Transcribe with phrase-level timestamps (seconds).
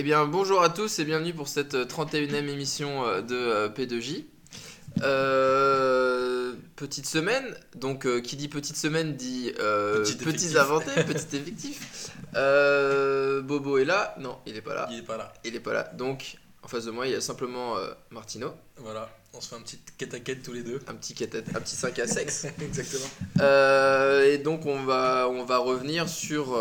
[0.00, 4.24] Eh bien, bonjour à tous et bienvenue pour cette 31e émission euh, de euh, P2J.
[5.02, 11.36] Euh, petite semaine, donc euh, qui dit petite semaine dit euh, Petit petits inventés, petit
[11.36, 12.10] effectif.
[12.36, 15.32] Euh, Bobo est là, non, il est pas là, Il est pas là.
[15.44, 15.90] il est pas là.
[15.98, 19.56] Donc, en face de moi, il y a simplement euh, Martino, Voilà, on se fait
[19.56, 20.78] un petit quête à quête tous les deux.
[20.86, 22.46] un petit, quête- un petit 5 à sexe.
[22.62, 23.10] Exactement.
[23.40, 26.56] Euh, et donc, on va, on va revenir sur.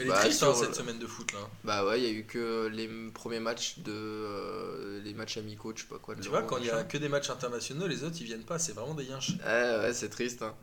[0.00, 1.40] Elle est Bah, triste hein, cette semaine de foot là.
[1.62, 3.92] bah ouais, il y a eu que les premiers matchs de.
[3.92, 6.14] euh, les matchs amicaux, je sais pas quoi.
[6.16, 8.58] Tu vois, quand il y a que des matchs internationaux, les autres ils viennent pas,
[8.58, 9.32] c'est vraiment des yinches.
[9.46, 10.42] Ouais, ouais, c'est triste.
[10.42, 10.54] hein.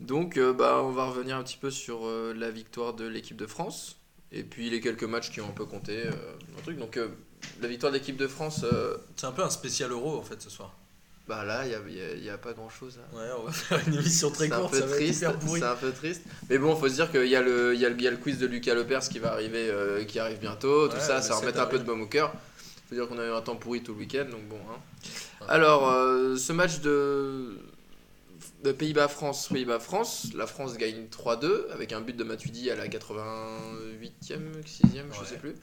[0.00, 3.36] Donc, euh, bah, on va revenir un petit peu sur euh, la victoire de l'équipe
[3.36, 3.96] de France.
[4.32, 6.04] Et puis les quelques matchs qui ont un peu compté.
[6.04, 6.78] le truc.
[6.78, 6.98] Donc,
[7.60, 8.64] la victoire de l'équipe de France,
[9.16, 10.76] C'est un peu un spécial euro en fait ce soir.
[11.30, 11.68] Bah là, il
[12.24, 12.98] n'y a, a- a pas grand chose.
[13.14, 15.36] Ouais, on va faire une émission très courte, peu ça va être hyper.
[15.48, 16.22] C'est un peu triste.
[16.50, 18.16] Mais bon, faut se dire qu'il y, a y, a le- il y a le
[18.16, 20.88] quiz de Lucas Lepers qui va arriver, euh, qui arrive bientôt.
[20.88, 22.32] Tout Ouais, ça, ça va 7 remettre un peu de baume au cœur.
[22.88, 24.58] Faut dire qu'on a eu un temps pourri tout le week-end, donc bon.
[24.68, 24.78] hein.
[25.40, 25.46] Ouais.
[25.48, 27.56] Alors, euh, ce match de,
[28.64, 34.62] de Pays-Bas-France, Pays-Bas-France, la France gagne 3-2 avec un but de Matuidi à la 88e,
[34.66, 35.26] 6e, je Ouais.
[35.26, 35.54] sais plus.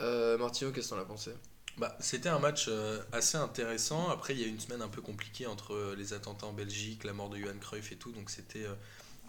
[0.00, 1.32] Euh, Martino, qu'est-ce que t'en as pensé?
[1.78, 4.10] Bah, c'était un match euh, assez intéressant.
[4.10, 6.52] Après, il y a eu une semaine un peu compliquée entre euh, les attentats en
[6.52, 8.10] Belgique, la mort de Johan Cruyff et tout.
[8.12, 8.64] Donc, c'était.
[8.64, 8.74] euh,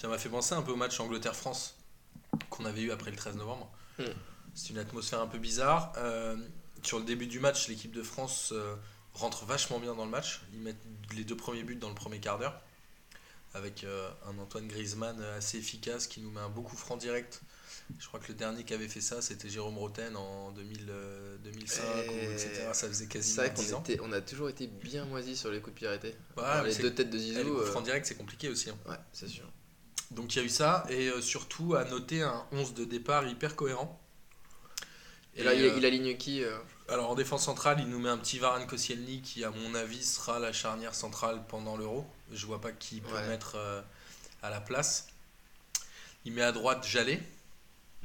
[0.01, 1.75] Ça m'a fait penser un peu au match Angleterre-France
[2.49, 3.71] qu'on avait eu après le 13 novembre.
[3.99, 4.05] Hmm.
[4.55, 5.93] C'est une atmosphère un peu bizarre.
[5.97, 6.35] Euh,
[6.83, 8.75] sur le début du match, l'équipe de France euh,
[9.13, 10.41] rentre vachement bien dans le match.
[10.53, 10.81] Ils mettent
[11.15, 12.59] les deux premiers buts dans le premier quart d'heure.
[13.53, 16.97] Avec euh, un Antoine Griezmann euh, assez efficace qui nous met un beau coup franc
[16.97, 17.41] direct.
[17.99, 21.37] Je crois que le dernier qui avait fait ça, c'était Jérôme Roten en 2000, euh,
[21.43, 22.69] 2005, ou Et- etc.
[22.73, 23.79] Ça faisait quasiment vrai 10 qu'on ans.
[23.81, 26.93] était, on a toujours été bien moisis sur les coups de Dans mais les deux
[26.93, 27.37] têtes de Zizou.
[27.39, 28.69] les coups euh, francs directs, c'est compliqué aussi.
[28.69, 28.77] hein.
[28.87, 29.45] ouais, c'est sûr.
[30.11, 33.27] Donc il y a eu ça, et euh, surtout à noter un 11 de départ
[33.27, 33.99] hyper cohérent.
[35.35, 36.57] Et, là, il, euh, il aligne qui euh
[36.89, 40.03] Alors en défense centrale, il nous met un petit Varane Koscielny qui, à mon avis,
[40.03, 42.05] sera la charnière centrale pendant l'Euro.
[42.31, 43.27] Je vois pas qui peut Ouais.
[43.27, 43.55] mettre
[44.41, 45.07] à la place.
[46.25, 47.21] Il met à droite Jallet,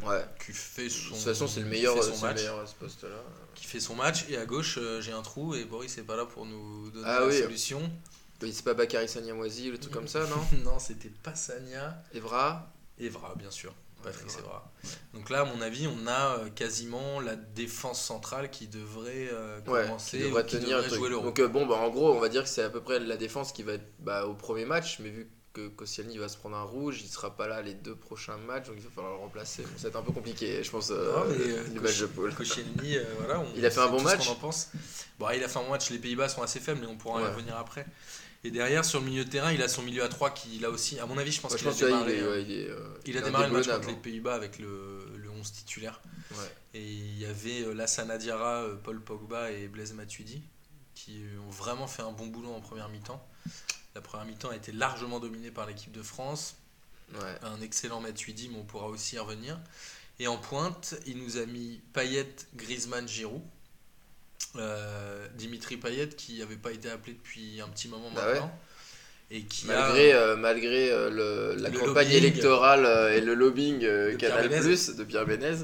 [0.03, 0.25] Ouais.
[0.45, 2.37] qui fait son, De toute façon, c'est le qui meilleur, son match.
[2.37, 3.17] meilleur à ce poste-là.
[3.55, 6.17] Qui fait son match, et à gauche, euh, j'ai un trou, et Boris n'est pas
[6.17, 7.39] là pour nous donner Ah la oui.
[7.41, 7.81] solution.
[8.41, 12.03] C'est pas Bakary Sanyamwazi ou le truc comme ça, non non, c'était pas Sanya.
[12.13, 13.73] Evra Evra, bien sûr.
[14.03, 14.39] Patrick Evra.
[14.41, 14.73] Evra.
[15.15, 19.61] Donc là, à mon avis, on a euh, quasiment la défense centrale qui devrait euh,
[19.67, 21.25] Ouais, commencer qui ou devrait qui tenir le devrait jouer l'Euro.
[21.25, 23.17] Donc euh, bon, bah, en gros, on va dire que c'est à peu près la
[23.17, 26.57] défense qui va être bah, au premier match, mais vu que Koscielny va se prendre
[26.57, 29.21] un rouge, il sera pas là les deux prochains matchs, donc il va falloir le
[29.21, 29.63] remplacer.
[29.63, 32.35] Bon, ça va être un peu compliqué, je pense, euh, euh, les matchs de poule.
[32.35, 34.69] Koscielny, euh, voilà, on Il a fait un bon match en pense.
[35.19, 35.89] Bon, il a fait un bon match.
[35.91, 37.31] Les Pays-Bas sont assez faibles, mais on pourra y Ouais.
[37.31, 37.87] revenir après.
[38.47, 40.69] Et derrière, sur le milieu de terrain, il a son milieu à 3 qui, là
[40.71, 42.69] aussi, à mon avis, je pense qu'il a il démarré, est, euh, ouais, il est,
[42.71, 42.77] euh,
[43.07, 46.03] il a démarré le match contre les Pays-Bas avec le, le 11 titulaire.
[46.33, 46.37] hein.
[46.75, 50.43] Et il y avait euh, Lassana Diarra, euh, Paul Pogba et Blaise Matuidi
[50.95, 53.25] qui ont vraiment fait un bon boulot en première mi-temps.
[53.95, 56.57] La première mi-temps a été largement dominée par l'équipe de France.
[57.15, 57.39] Ouais.
[57.43, 59.59] Un excellent Matuidi, mais on pourra aussi y revenir.
[60.19, 63.43] Et en pointe, il nous a mis Payet, Griezmann, Giroud.
[64.57, 68.59] Euh, Dimitri Payet qui n'avait pas été appelé depuis un petit moment Bah maintenant.
[69.31, 70.19] Et qui Malgré, a...
[70.19, 72.17] euh, malgré euh, le- la Le campagne lobbying.
[72.19, 74.61] électorale euh, et le lobbying euh, De Pierre Canal Bénez.
[74.63, 75.57] Plus de Pierre Bénez,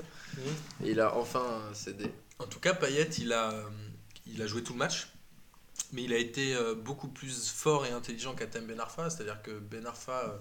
[0.84, 2.10] il a enfin euh, cédé.
[2.38, 3.62] En tout cas, Payet, il a, euh,
[4.26, 5.08] il a joué tout le match,
[5.92, 9.10] mais il a été euh, beaucoup plus fort et intelligent qu'Atem Ben Arfa.
[9.10, 10.38] C'est-à-dire que Ben Arfa, euh,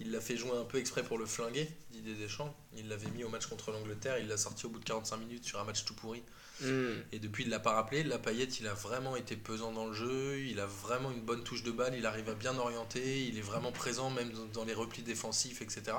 [0.00, 2.54] il l'a fait jouer un peu exprès pour le flinguer, Didier Deschamps.
[2.76, 5.44] Il l'avait mis au match contre l'Angleterre, il l'a sorti au bout de 45 minutes
[5.44, 6.22] sur un match tout pourri.
[6.60, 6.94] Hmm.
[7.12, 8.02] Et depuis, il l'a pas rappelé.
[8.02, 11.44] La Payet, il a vraiment été pesant dans le jeu, il a vraiment une bonne
[11.44, 14.74] touche de balle, il arrive à bien orienter, il est vraiment présent même dans les
[14.74, 15.96] replis défensifs, etc.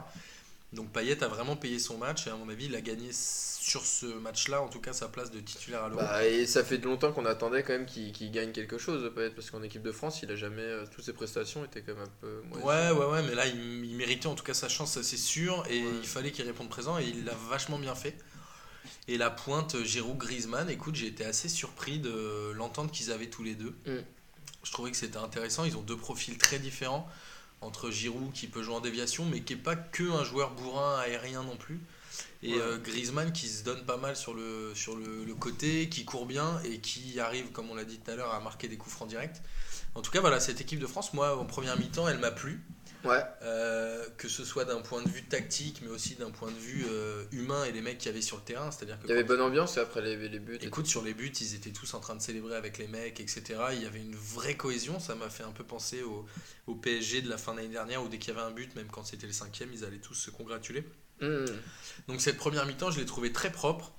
[0.72, 3.85] Donc Payet a vraiment payé son match et à mon avis, il a gagné sur
[3.85, 6.00] ce match-là, en tout cas, sa place de titulaire à l'Euro.
[6.02, 9.50] Bah, et ça fait longtemps qu'on attendait quand même qu'il gagne quelque chose, peut-être, parce
[9.50, 10.62] qu'en équipe de France, il a jamais.
[10.62, 12.41] euh, toutes ses prestations étaient quand même un peu.
[12.62, 15.18] Ouais, ouais, ouais, mais là, il, il méritait en tout cas sa chance, ça c'est
[15.18, 15.90] sûr, et Ouais.
[16.02, 18.16] il fallait qu'il réponde présent, et il l'a vachement bien fait.
[19.07, 23.44] Et la pointe Giroud Griezmann, écoute, j'ai été assez surpris de l'entente qu'ils avaient tous
[23.44, 23.75] les deux.
[23.88, 24.04] Mm.
[24.63, 27.07] Je trouvais que c'était intéressant, ils ont deux profils très différents,
[27.61, 30.97] entre Giroud qui peut jouer en déviation, mais qui est pas que un joueur bourrin
[31.00, 31.79] aérien non plus.
[32.41, 32.61] Et Ouais.
[32.61, 36.25] euh, Griezmann qui se donne pas mal sur le, sur le, le côté, qui court
[36.25, 38.94] bien et qui arrive, comme on l'a dit tout à l'heure, à marquer des coups
[38.95, 39.41] francs directs.
[39.95, 42.61] En tout cas, voilà, cette équipe de France, moi, en première mi-temps, elle m'a plu.
[43.04, 43.24] Ouais.
[43.44, 46.86] Euh, que ce soit d'un point de vue tactique, mais aussi d'un point de vue
[46.90, 48.72] euh, humain et les mecs qu'il y avait sur le terrain.
[48.72, 50.57] C'est-à-dire Il y avait bonne ambiance après les, les buts.
[50.62, 53.44] Écoute, sur les buts, ils étaient tous en train de célébrer avec les mecs, etc.
[53.74, 55.00] Il y avait une vraie cohésion.
[55.00, 56.25] Ça m'a fait un peu penser au,
[56.68, 58.75] au PSG de la fin de l'année dernière, où dès qu'il y avait un but,
[58.75, 60.84] même quand c'était le cinquième, ils allaient tous se congratuler.
[61.22, 61.45] Hmm.
[62.07, 63.94] Donc cette première mi-temps, je l'ai trouvé très propre,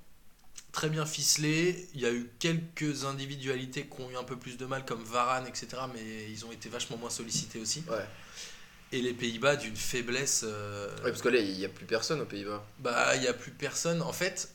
[0.73, 1.89] très bien ficelé.
[1.95, 5.03] Il y a eu quelques individualités qui ont eu un peu plus de mal, comme
[5.05, 5.69] Varane, etc.
[5.95, 7.83] Mais ils ont été vachement moins sollicités aussi.
[7.89, 8.05] Ouais.
[8.93, 10.45] Et les Pays-Bas d'une faiblesse.
[10.47, 12.65] euh, Ouais, parce que là, il n'y a plus personne aux Pays-Bas.
[12.81, 14.03] Bah, il n'y a plus personne.
[14.03, 14.49] En fait,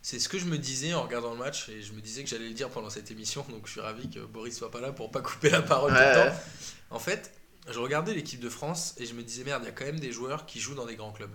[0.00, 1.68] c'est ce que je me disais en regardant le match.
[1.68, 3.44] Et je me disais que j'allais le dire pendant cette émission.
[3.50, 5.98] Donc je suis ravi que Boris soit pas là pour pas couper la parole tout
[5.98, 6.36] le Ouais, temps.
[6.90, 7.32] En fait,
[7.70, 10.00] je regardais l'équipe de France et je me disais, merde, il y a quand même
[10.00, 11.34] des joueurs qui jouent dans des grands clubs.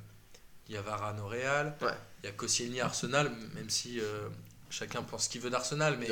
[0.68, 1.94] Il y a Varane au Real, Ouais.
[2.24, 4.27] il y a Koscielny Arsenal, même si euh,
[4.69, 6.08] chacun pense ce qu'il veut d'Arsenal, mais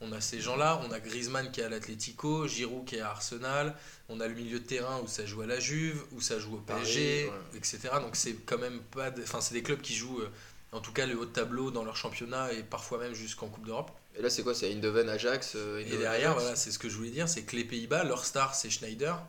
[0.00, 0.80] on a ces gens-là.
[0.88, 3.74] On a Griezmann qui est à l'Atlético, Giroud qui est à Arsenal,
[4.08, 6.54] on a le milieu de terrain où ça joue à la Juve, où ça joue
[6.54, 7.58] au PSG, Paris, ouais.
[7.58, 7.78] etc.
[8.00, 9.10] Donc c'est quand même pas.
[9.10, 10.30] de- Enfin, c'est des clubs qui jouent, euh,
[10.72, 13.66] en tout cas, le haut de tableau dans leur championnat et parfois même jusqu'en Coupe
[13.66, 13.90] d'Europe.
[14.18, 14.54] Et là, c'est quoi?
[14.54, 16.40] C'est Eindhoven, Ajax euh, Et derrière, Ajax?
[16.40, 19.20] voilà, c'est ce que je voulais dire, c'est que les Pays-Bas, leur star, c'est Schneider.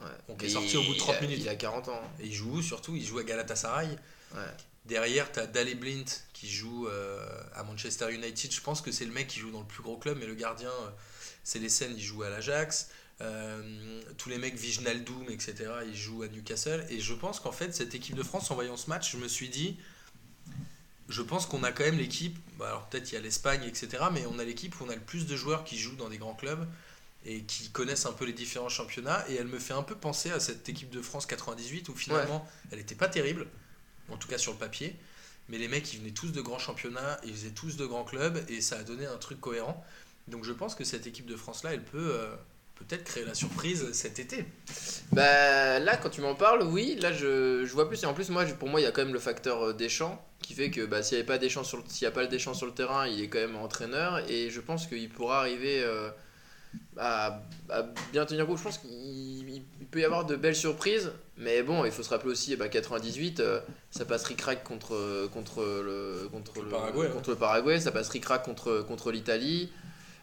[0.00, 0.08] Ouais.
[0.28, 1.42] Donc, qui est sorti au bout de 30 il a- minutes.
[1.42, 2.00] Il a 40 ans.
[2.20, 3.88] Et il joue surtout Il joue à Galatasaray.
[4.34, 4.40] Ouais.
[4.88, 8.52] Derrière, tu as Dale Blint qui joue euh, à Manchester United.
[8.52, 10.34] Je pense que c'est le mec qui joue dans le plus gros club, mais le
[10.34, 10.90] gardien, euh,
[11.42, 12.88] c'est les scènes, il joue à l'Ajax.
[13.20, 15.54] Euh, tous les mecs, Viginaldoum, etc.,
[15.86, 16.86] ils jouent à Newcastle.
[16.90, 19.26] Et je pense qu'en fait, cette équipe de France, en voyant ce match, je me
[19.26, 19.76] suis dit,
[21.08, 24.04] je pense qu'on a quand même l'équipe, bah alors peut-être il y a l'Espagne, etc.,
[24.12, 26.18] mais on a l'équipe où on a le plus de joueurs qui jouent dans des
[26.18, 26.66] grands clubs
[27.24, 29.24] et qui connaissent un peu les différents championnats.
[29.28, 32.46] Et elle me fait un peu penser à cette équipe de France 98 où finalement,
[32.70, 33.48] elle n'était pas terrible,
[34.10, 34.96] en tout cas sur le papier.
[35.48, 38.38] Mais les mecs, ils venaient tous de grands championnats, ils faisaient tous de grands clubs,
[38.48, 39.84] et ça a donné un truc cohérent.
[40.28, 42.34] Donc je pense que cette équipe de France-là, elle peut euh,
[42.74, 44.44] peut-être créer la surprise cet été.
[45.12, 48.02] Bah là, quand tu m'en parles, oui, là je, je vois plus.
[48.02, 50.20] Et en plus, moi, pour moi, il y a quand même le facteur euh, Deschamps
[50.42, 53.28] qui fait que bah, s'il n'y a pas le Deschamps sur le terrain, il est
[53.28, 56.10] quand même entraîneur et je pense qu'il pourra arriver euh,
[56.96, 57.82] à, à
[58.12, 58.58] bien tenir groupe.
[58.58, 62.02] Je pense qu'il il- il peut y avoir de belles surprises, mais bon, il faut
[62.02, 67.08] se rappeler aussi, bah, 98, euh, ça passe ric-rac contre, contre, le, contre, le Paraguay,
[67.10, 69.70] contre le Paraguay, ça passe ric-rac contre, contre l'Italie.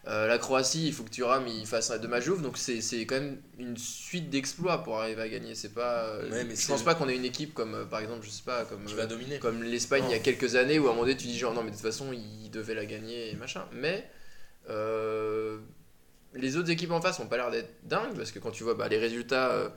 [0.05, 3.15] Euh, la Croatie, il faut que Thuram il fasse un de Majouf, donc c'est quand
[3.15, 5.55] même une suite d'exploits pour arriver à gagner.
[5.55, 8.25] C'est pas, Ouais, mais je pense pas qu'on ait une équipe comme euh, par exemple,
[8.25, 9.39] je sais pas, comme Qui va dominer.
[9.39, 11.53] comme l'Espagne il y a quelques années où à un moment donné tu dis genre
[11.53, 13.63] non mais de toute façon ils devaient la gagner et machin.
[13.71, 14.05] Mais
[14.69, 15.57] euh,
[16.35, 18.73] les autres équipes en face ont pas l'air d'être dingues parce que quand tu vois
[18.73, 19.69] bah, les résultats, euh,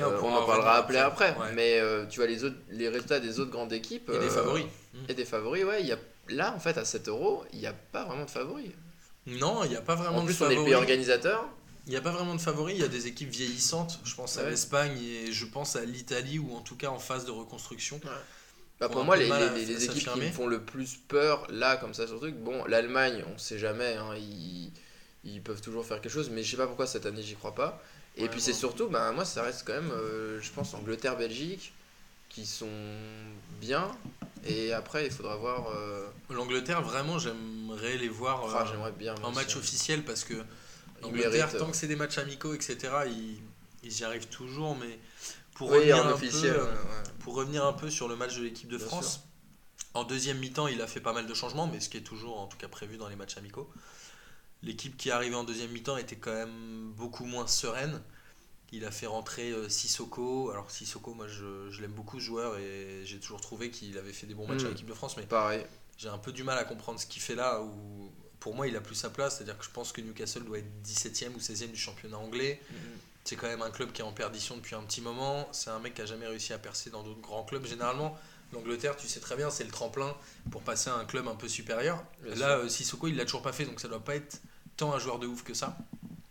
[0.00, 1.30] euh, on, en en parlera après, après.
[1.30, 1.52] Ouais.
[1.54, 4.66] Mais euh, tu vois les autres, les résultats des autres grandes équipes Et des favoris.
[5.08, 7.66] et des favoris, ouais, il y a là en fait à 7 euros il n'y
[7.66, 8.70] a pas vraiment de favoris.
[9.26, 10.64] Non, il n'y a pas vraiment En de plus on est favoris.
[10.64, 11.48] pays organisateur.
[11.86, 14.00] Il n'y a pas vraiment de favoris, il y a des équipes vieillissantes.
[14.04, 17.26] Je pense à l'Espagne et je pense à l'Italie ou en tout cas en phase
[17.26, 18.00] de reconstruction.
[18.80, 22.14] Bah, pour moi, les, équipes qui me font le plus peur, là, comme ça, sur
[22.14, 24.72] le truc, bon, l'Allemagne, on sait jamais, hein, ils,
[25.24, 27.54] ils peuvent toujours faire quelque chose, mais je sais pas pourquoi cette année, j'y crois
[27.54, 27.82] pas.
[28.16, 31.72] Et Ouais, puis c'est surtout, bah, moi, ça reste quand même, euh, je pense, Angleterre-Belgique,
[32.28, 32.68] qui sont
[33.60, 33.90] bien,
[34.44, 35.68] et après, il faudra voir.
[35.76, 39.14] euh, L'Angleterre, vraiment, j'aimerais les voir euh, ah, J'aimerais bien.
[39.22, 39.58] en match hein.
[39.60, 40.34] officiel parce que
[41.02, 42.76] l'Angleterre, tant que c'est des matchs amicaux, etc.,
[43.06, 43.38] ils,
[43.82, 44.76] ils y arrivent toujours.
[44.76, 44.98] Mais
[45.54, 46.54] pour, Oui, revenir en un officiel.
[46.54, 49.20] peu, ouais, euh, pour revenir un peu sur le match de l'équipe de Bien France,
[49.94, 52.40] en deuxième mi-temps, il a fait pas mal de changements, mais ce qui est toujours
[52.40, 53.70] en tout cas prévu dans les matchs amicaux.
[54.64, 58.00] L'équipe qui est arrivée en deuxième mi-temps était quand même beaucoup moins sereine.
[58.72, 60.50] Il a fait rentrer euh, Sissoko.
[60.50, 64.12] Alors Sissoko, moi je, je l'aime beaucoup ce joueur et j'ai toujours trouvé qu'il avait
[64.12, 64.66] fait des bons matchs Mm.
[64.66, 65.64] à l'équipe de France, mais Pareil.
[65.98, 67.60] j'ai un peu du mal à comprendre ce qu'il fait là.
[67.62, 69.36] Où, pour moi, il a plus sa place.
[69.36, 72.60] C'est-à-dire que je pense que Newcastle doit être 17e ou 16e du championnat anglais.
[73.24, 75.48] C'est quand même un club qui est en perdition depuis un petit moment.
[75.52, 77.64] C'est un mec qui a jamais réussi à percer dans d'autres grands clubs.
[77.64, 78.18] Généralement,
[78.52, 80.14] l'Angleterre, tu sais très bien, c'est le tremplin
[80.50, 82.04] pour passer à un club un peu supérieur.
[82.22, 84.42] Bien Là, euh, Sissoko, il l'a toujours pas fait, donc ça doit pas être
[84.76, 85.76] tant un joueur de ouf que ça.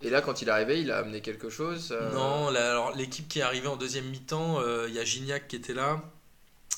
[0.01, 1.89] Et là, quand il est arrivé, il a amené quelque chose.
[1.91, 5.05] euh, Non, là, alors l'équipe qui est arrivée en deuxième mi-temps, euh, il y a
[5.05, 6.01] Gignac qui était là,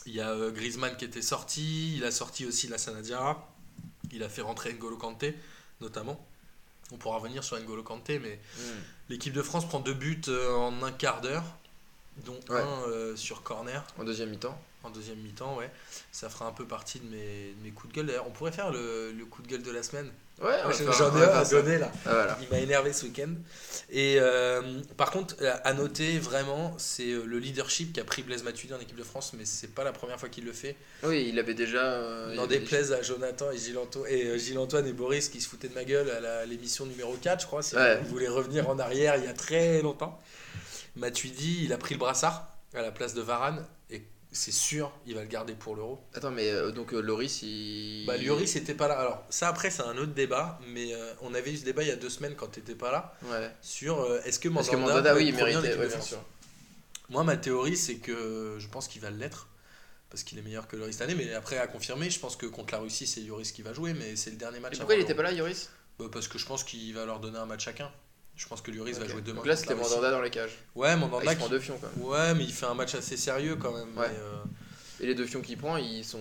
[0.06, 3.52] il y a euh, Griezmann qui était sorti, il a sorti aussi la Sanadiara,
[4.12, 5.36] il a fait rentrer N'Golo Kanté
[5.82, 6.24] notamment.
[6.92, 8.80] On pourra revenir sur N'Golo Kanté, mais hmm.
[9.10, 10.22] l'équipe de France prend deux buts
[10.56, 11.44] en un quart d'heure,
[12.26, 12.62] dont Ouais.
[12.62, 14.58] un sur corner En deuxième mi-temps.
[14.86, 15.58] En deuxième mi-temps.
[15.58, 15.70] Ouais.
[16.12, 18.06] Ça fera un peu partie de mes, de mes coups de gueule.
[18.08, 20.10] D'ailleurs, on pourrait faire le, le coup de gueule de la semaine.
[20.42, 21.90] Ouais, faire- J'en ai un à donner là.
[22.06, 22.38] Ah, voilà.
[22.42, 23.30] Il m'a énervé ce week-end.
[23.90, 28.74] Et euh, par contre, à noter vraiment, c'est euh, le leadership qu'a pris Blaise Matuidi
[28.74, 30.76] en équipe de France, mais c'est pas la première fois qu'il le fait.
[31.04, 31.84] Oui, il avait déjà.
[31.84, 35.70] euh, N'en déplaise à Jonathan et Gilles-Antoine et, euh, Gilles-Antoine et Boris qui se foutaient
[35.70, 37.62] de ma gueule à l'émission numéro 4, je crois.
[37.74, 38.00] Ouais.
[38.02, 40.20] Ils voulaient revenir en arrière il y a très longtemps.
[40.98, 44.04] Matuidi, il a pris le brassard à la place de Varane et
[44.36, 46.00] c'est sûr, il va le garder pour l'Euro.
[46.14, 48.06] Attends, mais euh, donc euh, Loris, il.
[48.06, 49.00] Bah, Lloris c'était pas là.
[49.00, 51.88] Alors, ça après, c'est un autre débat, mais euh, on avait eu ce débat il
[51.88, 53.50] y a deux semaines quand t'étais pas là Ouais.
[53.62, 55.78] sur est-ce que Parce Mandanda, que Mandanda, peut oui, il méritait.
[55.78, 56.20] Ouais, bien sûr.
[57.10, 59.48] Moi, ma théorie, c'est que je pense qu'il va l'être.
[60.10, 61.16] parce qu'il est meilleur que Lloris cette année.
[61.16, 63.94] Mais après, à confirmer, je pense que contre la Russie, c'est Lloris qui va jouer,
[63.94, 64.74] mais c'est le dernier match.
[64.76, 67.06] Et pourquoi il avant était pas là, Yoris Bah, Parce que je pense qu'il va
[67.06, 67.92] leur donner un match chacun.
[68.38, 69.38] Je pense que Lloris va jouer demain.
[69.38, 69.76] Donc là, c'était.
[69.76, 70.58] Mandanda dans les cages.
[70.76, 71.24] Ouais, Ah, Mandanda.
[71.24, 72.06] il se qui- prend deux fions quand même.
[72.06, 73.98] Ouais, mais il fait un match assez sérieux quand même.
[73.98, 74.08] Ouais.
[74.10, 74.44] mais, euh,
[75.02, 76.20] Et les deux fions qu'il prend, ils sont.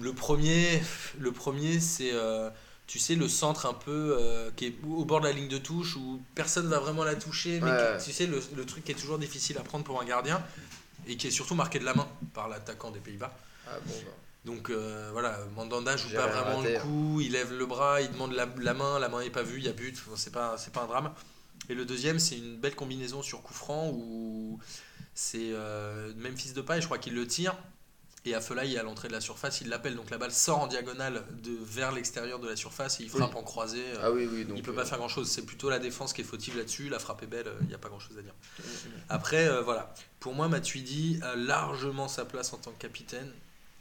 [0.00, 0.82] Le premier,
[1.18, 2.50] le premier c'est, euh,
[2.86, 5.58] tu sais, le centre un peu euh, qui est au bord de la ligne de
[5.58, 7.96] touche où personne va vraiment la toucher, mais Ouais.
[7.98, 10.42] qui- tu sais, le, le truc qui est toujours difficile à prendre pour un gardien
[11.08, 13.32] et qui est surtout marqué de la main par l'attaquant des Pays-Bas.
[13.68, 14.12] Ah bon, bah.
[14.46, 16.80] Donc euh, voilà, Mandanda joue pas vraiment raté, le hein.
[16.80, 19.58] coup, il lève le bras, il demande la, la main, la main est pas vue,
[19.58, 21.12] il y a but, Bon, c'est pas, pas un drame.
[21.68, 24.60] Et le deuxième, c'est une belle combinaison sur coup franc où
[25.14, 27.56] c'est euh, Memphis Depay, je crois qu'il le tire.
[28.24, 29.94] Et Affelay, à l'entrée de la surface, il l'appelle.
[29.94, 33.36] Donc la balle sort en diagonale de, vers l'extérieur de la surface et il frappe
[33.36, 33.78] en croisé.
[33.94, 34.44] euh, Ah oui, oui.
[34.44, 35.28] Donc, il peut euh, pas faire grand chose.
[35.28, 36.88] C'est plutôt la défense qui est fautive là-dessus.
[36.88, 38.34] La frappe est belle, il n'y a pas grand chose à dire.
[39.08, 39.94] Après, euh, voilà.
[40.18, 43.32] Pour moi, Matuidi a largement sa place en tant que capitaine.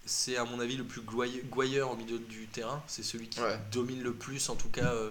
[0.05, 2.83] C'est à mon avis le plus gouailleur au milieu du terrain.
[2.87, 3.57] C'est celui qui Ouais.
[3.71, 5.09] domine le plus, en tout cas euh,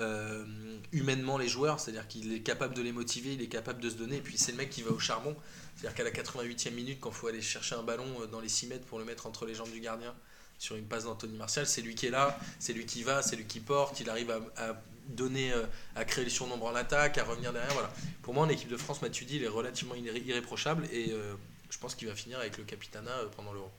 [0.00, 0.44] euh,
[0.92, 1.78] humainement, les joueurs.
[1.80, 4.16] C'est-à-dire qu'il est capable de les motiver, il est capable de se donner.
[4.16, 5.36] Et puis c'est le mec qui va au charbon.
[5.76, 8.48] C'est-à-dire qu'à la 88e minute, quand il faut aller chercher un ballon euh, dans les
[8.48, 10.14] 6 mètres pour le mettre entre les jambes du gardien
[10.58, 13.36] sur une passe d'Anthony Martial, c'est lui qui est là, c'est lui qui va, c'est
[13.36, 15.52] lui qui porte, il arrive à, à donner,
[15.96, 17.72] à créer le surnombre en attaque, à revenir derrière.
[17.74, 17.92] Voilà.
[18.22, 21.34] Pour moi, en équipe de France, Matuidi, il est relativement irré- irréprochable et euh,
[21.70, 23.70] je pense qu'il va finir avec le capitana pendant l'Euro.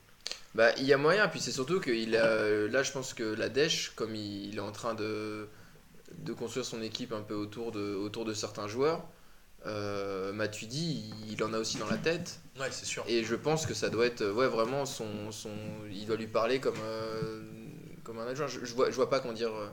[0.54, 3.24] Bah, il y a moyen, puis c'est surtout que il a, là, je pense que
[3.24, 5.48] la Dèche, comme il, il est en train de,
[6.20, 9.06] de construire son équipe un peu autour de, autour de certains joueurs,
[9.66, 12.40] euh, Matuidi, il, en a aussi dans la tête.
[12.60, 13.04] Ouais, c'est sûr.
[13.08, 15.52] Et je pense que ça doit être, ouais, vraiment, son, son,
[15.92, 17.42] il doit lui parler comme, euh,
[18.04, 18.48] comme un adjoint.
[18.48, 19.54] Je, je vois, je vois pas comment dire.
[19.54, 19.70] euh,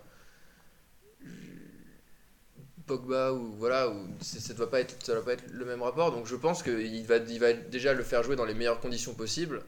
[2.86, 6.10] Pogba ou voilà ou ça doit pas être ça doit pas être le même rapport
[6.10, 9.14] donc je pense qu'il va il va déjà le faire jouer dans les meilleures conditions
[9.14, 9.62] possibles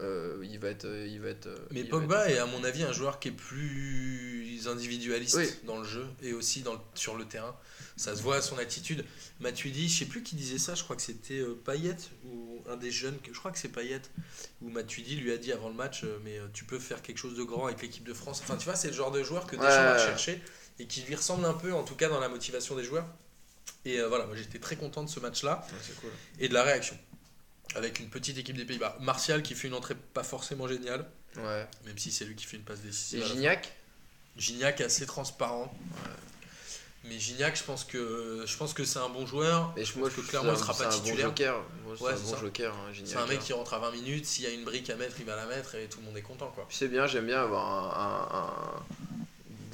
[0.00, 2.62] Euh, il va être il va être Mais il va Pogba être- est à mon
[2.64, 5.48] avis un joueur qui est plus individualiste Oui.
[5.64, 7.56] dans le jeu et aussi dans le- sur le terrain.
[7.96, 9.04] Ça se voit à son attitude.
[9.40, 12.76] Matuidi, je sais plus qui disait ça, je crois que c'était euh, Payet ou un
[12.76, 14.02] des jeunes, que- je crois que c'est Payet,
[14.60, 17.18] où Matuidi lui a dit avant le match euh, mais euh, tu peux faire quelque
[17.18, 18.40] chose de grand avec l'équipe de France.
[18.42, 20.04] Enfin tu vois, c'est le genre de joueur que Deschamps Ouais, va ouais.
[20.04, 20.42] chercher
[20.78, 23.06] et qui lui ressemble un peu en tout cas dans la motivation des joueurs.
[23.86, 26.54] Et euh, voilà, moi j'étais très content de ce match-là Ouais, c'est cool et de
[26.54, 26.98] la réaction.
[27.74, 28.96] Avec une petite équipe des Pays-Bas.
[29.00, 31.04] Martial qui fait une entrée pas forcément géniale,
[31.36, 33.22] ouais même si c'est lui qui fait une passe décisive.
[33.22, 33.72] et Gignac
[34.36, 35.74] Gignac est assez transparent.
[37.04, 39.72] Mais Gignac, je pense que je pense que c'est un bon joueur.
[39.76, 41.26] mais je pense que clairement il un- sera pas c'est un bon titulaire.
[41.28, 41.62] joker
[41.96, 43.42] c'est Ouais, un c'est bon joker hein, Gignac, c'est un mec hein.
[43.44, 45.46] qui rentre à 20 minutes, s'il y a une brique à mettre, il va la
[45.46, 46.66] mettre et tout le monde est content quoi.
[46.70, 49.25] C'est bien, j'aime bien avoir un, un- un-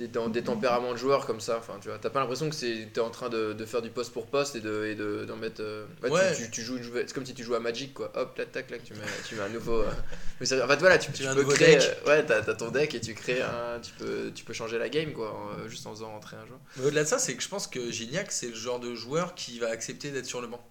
[0.09, 1.59] des, des tempéraments de joueurs comme ça.
[1.59, 3.91] Enfin, tu vois, t'as pas l'impression que c'est t'es en train de, de faire du
[3.91, 5.61] poste pour poste et de et de d'en mettre.
[5.63, 6.35] euh, ouais, tu- Ouais.
[6.37, 8.13] Tu, tu joues, une c'est comme si tu jouais à Magic quoi.
[8.17, 9.81] Hop, là, tac, là, tu mets, tu mets un nouveau.
[9.81, 9.91] euh,
[10.41, 11.77] mais en fait, voilà, tu, Tu tu peux créer.
[11.77, 11.97] deck.
[12.07, 14.79] euh, ouais, t'as as ton deck et tu crées un, tu peux, tu peux changer
[14.79, 16.61] la game quoi, en, euh, juste en faisant rentrer un joueur.
[16.77, 19.35] Mais au-delà de ça, c'est que je pense que Gignac, c'est le genre de joueur
[19.35, 20.63] qui va accepter d'être sur le banc.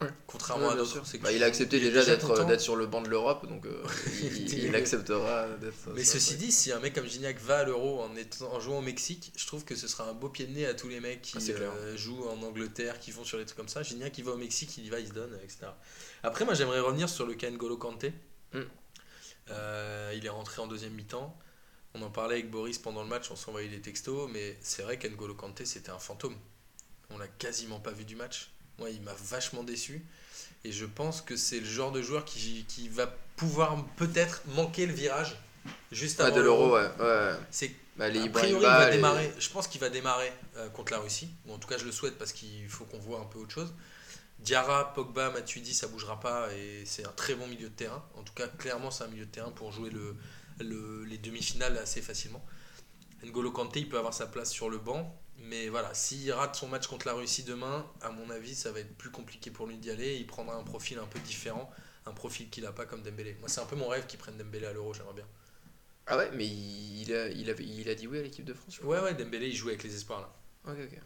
[0.00, 0.08] Ouais.
[0.26, 1.02] Contrairement Ouais, à d'autres.
[1.20, 3.82] Bah, il a accepté il déjà d'être sur le banc de l'Europe, donc euh,
[4.22, 5.90] il, acceptera d'être.
[5.94, 8.78] Mais ceci dit, si un mec comme Gignac va à l'Euro en, étant- en jouant
[8.78, 11.00] au Mexique, je trouve que ce sera un beau pied de nez à tous les
[11.00, 13.82] mecs qui Ah, euh, jouent en Angleterre, qui vont sur les trucs comme ça.
[13.82, 15.66] Gignac, il va au Mexique, il y va, il se donne, etc.
[16.22, 18.14] Après, moi, j'aimerais revenir sur le cas N'Golo Kanté.
[18.54, 18.60] Mm.
[19.50, 21.36] Euh, il est rentré en deuxième mi-temps.
[21.94, 24.98] On en parlait avec Boris pendant le match, on s'envoyait des textos, mais c'est vrai
[24.98, 26.36] qu'N'Golo Kanté, c'était un fantôme.
[27.10, 28.52] On l'a quasiment pas vu du match.
[28.80, 30.04] Moi, il m'a vachement déçu.
[30.64, 33.06] Et je pense que c'est le genre de joueur qui, qui va
[33.36, 35.36] pouvoir peut-être manquer le virage
[35.92, 36.88] juste Ouais, avant de l'Euro, ouais.
[36.98, 37.32] ouais.
[37.50, 39.32] C'est Bah, les a priori, il va les- démarrer.
[39.38, 41.30] Je pense qu'il va démarrer euh, contre la Russie.
[41.46, 43.52] Ou en tout cas, je le souhaite parce qu'il faut qu'on voit un peu autre
[43.52, 43.72] chose.
[44.40, 48.02] Diarra, Pogba, Matuidi, ça bougera pas et c'est un très bon milieu de terrain.
[48.16, 50.16] En tout cas, clairement, c'est un milieu de terrain pour jouer le,
[50.60, 52.42] le- les demi-finales assez facilement.
[53.22, 55.14] N'Golo Kanté, il peut avoir sa place sur le banc.
[55.42, 58.80] Mais voilà, s'il rate son match contre la Russie demain, à mon avis, ça va
[58.80, 60.16] être plus compliqué pour lui d'y aller.
[60.16, 61.70] Il prendra un profil un peu différent,
[62.06, 63.36] un profil qu'il n'a pas comme Dembélé.
[63.40, 65.26] Moi, c'est un peu mon rêve qu'il prenne Dembélé à l'Euro, j'aimerais bien.
[66.06, 68.80] Ah ouais, mais il a, il avait, il a dit oui à l'équipe de France.
[68.80, 70.72] Ouais, ouais, Dembélé, il joue avec les espoirs là.
[70.72, 70.98] Ok, ok.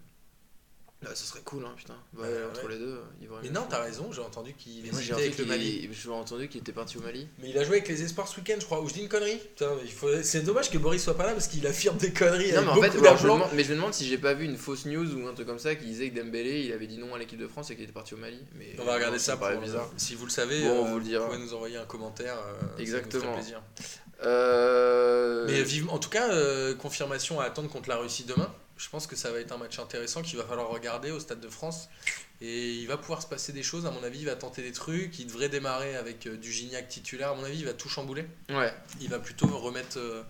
[1.05, 1.95] Là, ce serait cool, hein, putain.
[2.17, 2.73] Ouais, Ouais, entre ouais.
[2.73, 5.43] les deux, il Mais non, t'as raison, j'ai entendu qu'il Moi, j'ai hésitait avec entendu
[5.43, 5.81] le Mali.
[5.81, 7.29] qu'il j'ai entendu qu'il était parti au Mali.
[7.39, 8.81] Mais il a joué avec les espoirs ce week-end, je crois.
[8.81, 10.09] Ou je dis une connerie Putain, mais il faut...
[10.23, 12.71] C'est dommage que Boris soit pas là parce qu'il affirme des conneries Non, avec mais
[12.73, 13.35] en fait, beaucoup alors, je me d'aplomb.
[13.37, 15.47] demande, mais je me demande si j'ai pas vu une fausse news ou un truc
[15.47, 17.75] comme ça qui disait que Dembélé il avait dit non à l'équipe de France et
[17.75, 18.39] qu'il était parti au Mali.
[18.59, 19.91] Mais On va regarder ça, paraît pour- bizarre.
[19.97, 21.27] Si vous le savez, Bon, on euh, vous le dira.
[21.27, 22.37] pouvez nous envoyer un commentaire.
[22.39, 23.35] euh, ça nous Exactement.
[23.35, 23.61] plaisir.
[24.25, 25.45] Euh...
[25.47, 28.53] Mais vivement, en tout cas, euh, confirmation à attendre contre la Russie demain.
[28.77, 31.41] Je pense que ça va être un match intéressant qu'il va falloir regarder au Stade
[31.41, 31.89] de France.
[32.41, 33.87] Et il va pouvoir se passer des choses.
[33.87, 35.19] À mon avis, il va tenter des trucs.
[35.21, 37.31] Il devrait démarrer avec euh, du Gignac titulaire.
[37.31, 38.25] À mon avis, il va tout chambouler.
[38.51, 38.73] Ouais.
[39.01, 40.23] Il va plutôt remettre euh,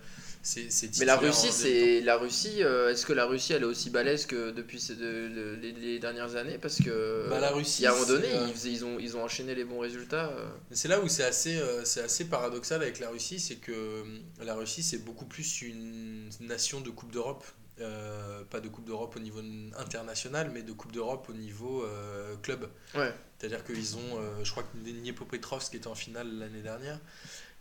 [0.43, 2.63] ses, ses Mais la Russie, c'est la Russie.
[2.63, 5.71] euh, Est-ce que la Russie elle est aussi balèze que depuis ces deux- le- les,
[5.71, 6.59] les dernières années?
[6.59, 8.99] Parce que Bah, la Russie, il y a un moment donné, euh, ils, ils ont
[8.99, 10.27] ils ont enchaîné les bons résultats.
[10.29, 10.47] euh.
[10.71, 14.03] C'est là où c'est assez, euh, c'est assez paradoxal avec la Russie, c'est que euh,
[14.43, 17.43] la Russie c'est beaucoup plus une nation de Coupe d'Europe,
[17.81, 19.41] Euh, pas de Coupe d'Europe au niveau
[19.77, 22.69] international, mais de Coupe d'Europe au niveau euh, club.
[22.95, 23.13] Ouais.
[23.37, 26.99] C'est-à-dire qu'ils ont, euh, je crois que Dniepopetrovsk qui était en finale l'année dernière,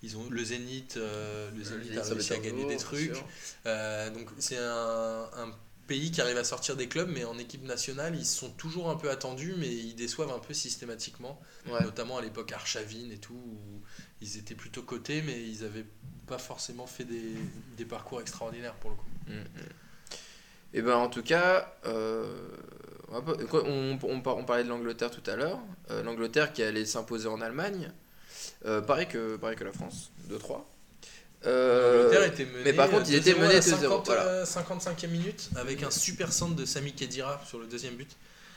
[0.04, 3.24] ils ont le Zénith, euh, le Zénith a réussi à gagner des trucs.
[3.66, 5.52] Euh, donc c'est un, un
[5.88, 8.96] pays qui arrive à sortir des clubs, mais en équipe nationale, ils sont toujours un
[8.96, 11.82] peu attendus, mais ils déçoivent un peu systématiquement Ouais.
[11.82, 13.82] notamment à l'époque Arshavin et tout, où
[14.20, 15.86] ils étaient plutôt cotés, mais ils n'avaient
[16.26, 17.34] pas forcément fait des,
[17.76, 19.08] des parcours extraordinaires pour le coup.
[20.74, 22.26] Et ben en tout cas, euh,
[23.12, 25.60] on, parlait de l'Angleterre tout à l'heure.
[25.90, 27.92] Euh, L'Angleterre qui allait s'imposer en Allemagne.
[28.66, 30.64] Euh, pareil, que, pareil que la France, 2-3.
[31.46, 34.06] Euh, L'Angleterre était menée, mais par contre, ils 2-0 étaient à menés la 2-0, 50,
[34.06, 34.22] voilà.
[34.22, 38.10] euh, 55e minute avec un super centre de Sami Khedira sur le deuxième but.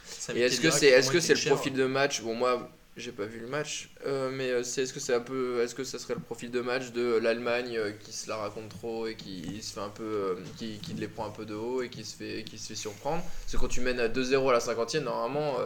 [0.06, 1.54] Sami Et est-ce que c'est est -ce c'est le était cher.
[1.54, 2.22] profil de match?
[2.22, 5.22] Bon, moi, j'ai pas vu le match, euh, mais euh, c'est est-ce que c'est un
[5.22, 8.38] peu est-ce que ça serait le profil de match de l'Allemagne euh, qui se la
[8.38, 11.54] raconte trop et qui se fait un peu qui, qui les prend un peu de
[11.54, 13.24] haut et qui se fait qui se fait surprendre?
[13.24, 15.58] Parce que quand tu mènes à 2-0 à la 50e, normalement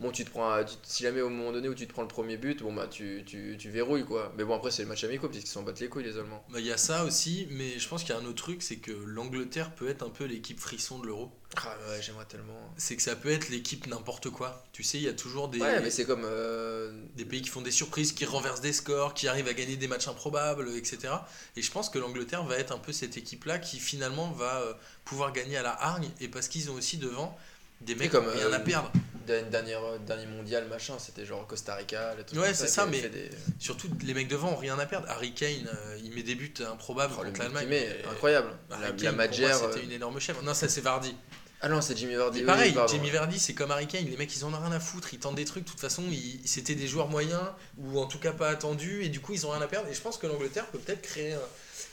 [0.00, 2.38] Bon, tu te prends, si jamais au moment donné où tu te prends le premier
[2.38, 4.32] but, bon bah tu, tu, tu verrouilles quoi.
[4.38, 6.42] Mais bon, après c'est le match amico puisqu'ils s'en battent les couilles les Allemands.
[6.48, 8.62] Bah, Il y a ça aussi, mais je pense qu'il y a un autre truc,
[8.62, 11.30] c'est que l'Angleterre peut être un peu l'équipe frisson de l'Euro.
[11.56, 12.72] Ah ouais, j'aimerais tellement.
[12.76, 14.64] C'est que ça peut être l'équipe n'importe quoi.
[14.72, 16.22] Tu sais, il y a toujours des, Ouais, mais c'est comme.
[16.24, 19.76] euh, des pays qui font des surprises, qui renversent des scores, qui arrivent à gagner
[19.76, 21.12] des matchs improbables, etc.
[21.56, 24.72] Et je pense que l'Angleterre va être un peu cette équipe-là qui finalement va euh,
[25.04, 27.36] pouvoir gagner à la hargne, et parce qu'ils ont aussi devant
[27.80, 28.92] des mecs qui comme, n'ont rien euh, à perdre.
[29.26, 33.08] Dernier, dernière, dernier mondial, machin, c'était genre Costa Rica, trucs Ouais, c'est ça, avaient mais-
[33.08, 35.08] des- Surtout, les mecs devant ont rien à perdre.
[35.08, 37.68] Harry Kane, euh, il met des buts improbables Oh, contre l'Allemagne.
[38.10, 38.50] incroyable.
[38.70, 40.42] Harry la, Kane, la Madjer, c'était euh, une énorme chèvre.
[40.42, 41.14] Non, ça c'est Vardy.
[41.62, 42.74] Ah non, c'est Jimmy oui, pareil.
[42.88, 44.06] Jamie Vardy, c'est comme Harry Kane.
[44.06, 45.12] Les mecs, ils en ont rien à foutre.
[45.12, 45.64] Ils tentent des trucs.
[45.64, 47.42] De toute façon, ils- c'était des joueurs moyens
[47.78, 49.04] ou en tout cas pas attendus.
[49.04, 49.88] Et du coup, ils ont rien à perdre.
[49.88, 51.38] Et je pense que l'Angleterre peut peut-être créer un-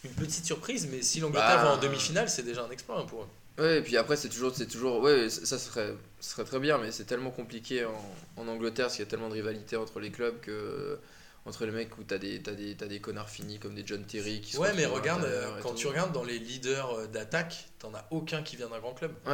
[0.06, 0.88] une petite surprise.
[0.89, 3.27] Mais si l'Angleterre Bah, va en demi-finale, c'est déjà un exploit hein, pour eux.
[3.62, 6.91] Ouais, et puis après, c'est toujours, c'est toujours, ouais, ça serait, serait très bien, mais
[6.91, 10.12] c'est tellement compliqué en, en Angleterre parce qu'il y a tellement de rivalité entre les
[10.12, 10.99] clubs que
[11.47, 14.03] entre les mecs où t'as des, t'as des, t'as des connards finis comme des John
[14.03, 17.69] Terry qui se Ouais, mais regarde, euh, quand tu regardes dans les leaders euh, d'attaque,
[17.79, 19.13] t'en as aucun qui vient d'un grand club.
[19.25, 19.31] Ouais,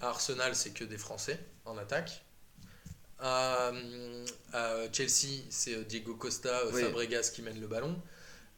[0.00, 2.22] À Arsenal, c'est que des Français en attaque.
[3.18, 3.72] À,
[4.52, 6.82] à Chelsea, c'est euh, Diego Costa, euh, Oui.
[6.82, 8.00] Fabregas qui mène le ballon.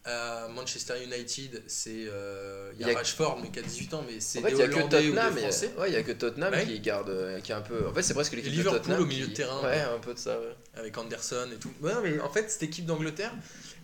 [0.05, 4.21] À Manchester United, c'est euh, il y a Rashford, mais qui a 18 ans, mais
[4.21, 5.51] c'est en fait, des il y a que Hollandais ou Tottenham, des il y a-
[5.51, 5.75] Français.
[5.79, 6.65] ouais, il y a que Tottenham Ouais.
[6.67, 9.03] qui garde, euh, qui est un peu, en fait, c'est presque l'équipe de Liverpool Tottenham
[9.03, 9.61] au milieu qui- de terrain.
[9.63, 10.39] Ouais, un peu de ça.
[10.77, 11.73] avec Anderson et tout.
[11.83, 13.35] Mais en fait, cette équipe d'Angleterre,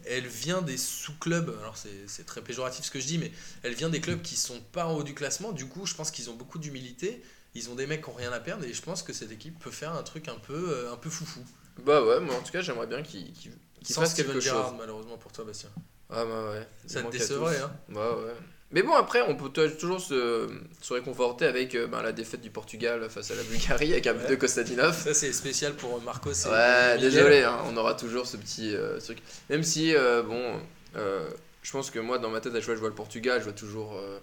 [0.06, 1.54] elle vient des sous-clubs.
[1.60, 3.30] Alors, c'est très péjoratif ce que je dis, mais
[3.62, 5.52] elle vient des clubs qui sont pas en haut du classement.
[5.52, 7.22] Du coup, je pense qu'ils ont beaucoup d'humilité.
[7.54, 9.58] Ils ont des mecs qui ont rien à perdre et je pense que cette équipe
[9.58, 11.40] peut faire un truc un peu, euh, un peu foufou.
[11.84, 14.40] Bah ouais, mais en tout cas, j'aimerais bien qu'il qu'il qu'il Sans fasse Steven quelque
[14.44, 14.78] Gerrard, chose.
[14.78, 15.68] malheureusement pour toi, Bastien.
[16.10, 16.66] Ah bah ouais.
[16.86, 18.32] Ça te décevrait, hein Bah ouais.
[18.70, 20.48] Mais bon, après, on peut toujours se,
[20.80, 24.14] se réconforter avec euh, ben, la défaite du Portugal face à la Bulgarie avec un
[24.14, 24.30] but Ouais.
[24.30, 24.96] de Kostadinov.
[25.00, 26.32] Ça, c'est spécial pour Marcos.
[26.32, 27.10] et Ouais, Miguel.
[27.12, 29.18] désolé, hein, on aura toujours ce petit euh, truc.
[29.48, 30.60] Même si, euh, bon,
[30.96, 31.28] euh,
[31.62, 33.44] je pense que moi, dans ma tête, à chaque fois je vois le Portugal, je
[33.44, 33.96] vois toujours.
[33.96, 34.18] Euh,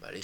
[0.00, 0.14] bah, euh,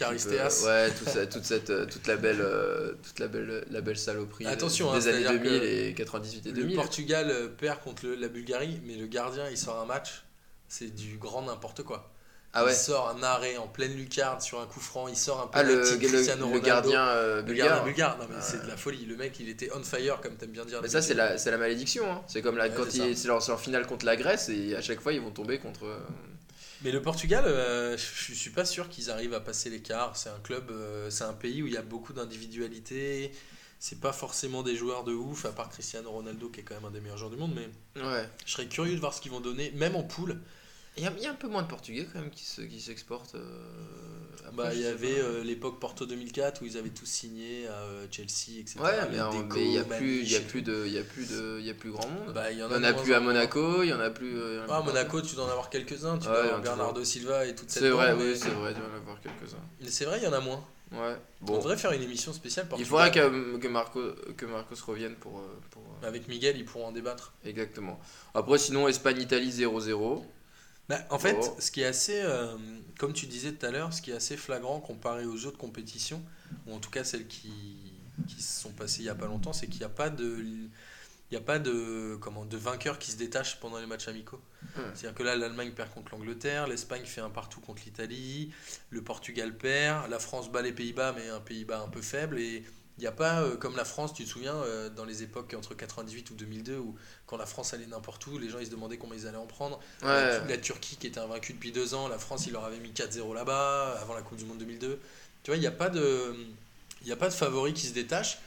[0.67, 3.97] ouais, tout ça- toute, cette, euh, toute la belle, euh, toute la belle, la belle
[3.97, 6.75] saloperie euh, Attention, hein, des années c'est-à-dire 2000 que et 98 et Le 2000.
[6.75, 10.25] Portugal euh, perd contre le- la Bulgarie, mais le gardien, il sort un match.
[10.69, 12.13] C'est du grand n'importe quoi.
[12.55, 12.73] Ah ouais.
[12.73, 15.07] Il sort un arrêt en pleine lucarne sur un coup franc.
[15.09, 16.61] Il sort un peu Ah, le, Cristiano le Ronaldo.
[16.67, 17.69] gardien euh, Le bulgare.
[17.69, 18.43] gardien bulgare, non mais Ah.
[18.43, 19.05] c'est de la folie.
[19.05, 20.81] Le mec, il était on fire, comme t'aimes bien dire.
[20.83, 22.11] Mais ça, c'est la, la malédiction.
[22.11, 22.23] Hein.
[22.27, 25.01] C'est comme la, Ouais, quand c'est leur, leur finale contre la Grèce et à chaque
[25.01, 25.85] fois, ils vont tomber contre.
[25.85, 25.99] euh,
[26.83, 30.17] Mais le Portugal, euh, je je suis pas sûr qu'ils arrivent à passer l'écart.
[30.17, 33.31] C'est un club, euh, c'est un pays où il y a beaucoup d'individualité.
[33.79, 36.87] C'est pas forcément des joueurs de ouf, à part Cristiano Ronaldo qui est quand même
[36.87, 37.53] un des meilleurs joueurs du monde.
[37.55, 38.29] Mais Ouais.
[38.47, 40.41] je serais curieux de voir ce qu'ils vont donner, même en poule.
[40.99, 42.63] Il y, a, il y a un peu moins de Portugais quand même qui se-
[42.63, 43.35] qui s'exportent.
[43.37, 43.41] euh,
[44.41, 47.73] après, Bah, il y avait euh, l'époque Porto 2004 où ils avaient tous signé à
[47.73, 48.79] euh, Chelsea, etc.
[48.81, 50.99] Ouais, mais il y a plus, il y a Maniche plus et de, il y
[50.99, 52.33] a plus de, il y a plus grand monde.
[52.35, 53.21] Bah, il y en y a, en a de plus à.
[53.21, 54.39] Monaco, il y en a plus.
[54.39, 56.19] euh, Ah, plus Monaco, tu dois en avoir quelques-uns.
[56.19, 58.79] Tu Ouais, dois avoir Bernardo Silva et toute cette C'est vrai, oui, c'est vrai, il
[58.79, 59.57] doit y en avoir quelques-uns.
[59.81, 60.65] Mais c'est vrai, il y en a moins.
[60.91, 61.17] Ouais.
[61.43, 61.57] On Bon.
[61.59, 64.01] devrait faire une émission spéciale Il faudra que, que, Marco,
[64.39, 65.39] que Marcos revienne pour.
[65.39, 67.35] euh, pour euh, Avec Miguel, ils pourront en débattre.
[67.45, 68.01] Exactement.
[68.35, 70.23] Après, sinon, Espagne-Italie 0-0.
[70.89, 71.57] Bah, en fait, Oh.
[71.59, 72.57] ce qui est assez, euh,
[72.99, 76.23] comme tu disais tout à l'heure, ce qui est assez flagrant comparé aux autres compétitions,
[76.67, 77.93] ou en tout cas celles qui,
[78.27, 80.45] qui se sont passées il n'y a pas longtemps, c'est qu'il n'y a pas de.
[81.31, 84.41] Il n'y a pas de, comment, de vainqueur qui se détache pendant les matchs amicaux.
[84.95, 88.51] C'est-à-dire que là, l'Allemagne perd contre l'Angleterre, l'Espagne fait un partout contre l'Italie,
[88.91, 92.39] le Portugal perd, la France bat les Pays-Bas, mais un Pays-Bas un peu faible.
[92.41, 92.65] Et
[92.99, 95.55] il n'y a pas, euh, comme la France, tu te souviens, euh, dans les époques
[95.57, 98.71] entre 98 ou 2002, où quand la France allait n'importe où, les gens ils se
[98.71, 99.79] demandaient comment ils allaient en prendre.
[100.03, 102.91] La, la, Turquie qui était invaincue depuis deux ans, la France, il leur avait mis
[102.91, 104.99] 4-0 là-bas, avant la Coupe du Monde 2002.
[105.43, 106.35] Tu vois, il n'y a pas de...
[107.03, 108.39] Il n'y a pas de favori qui se détache.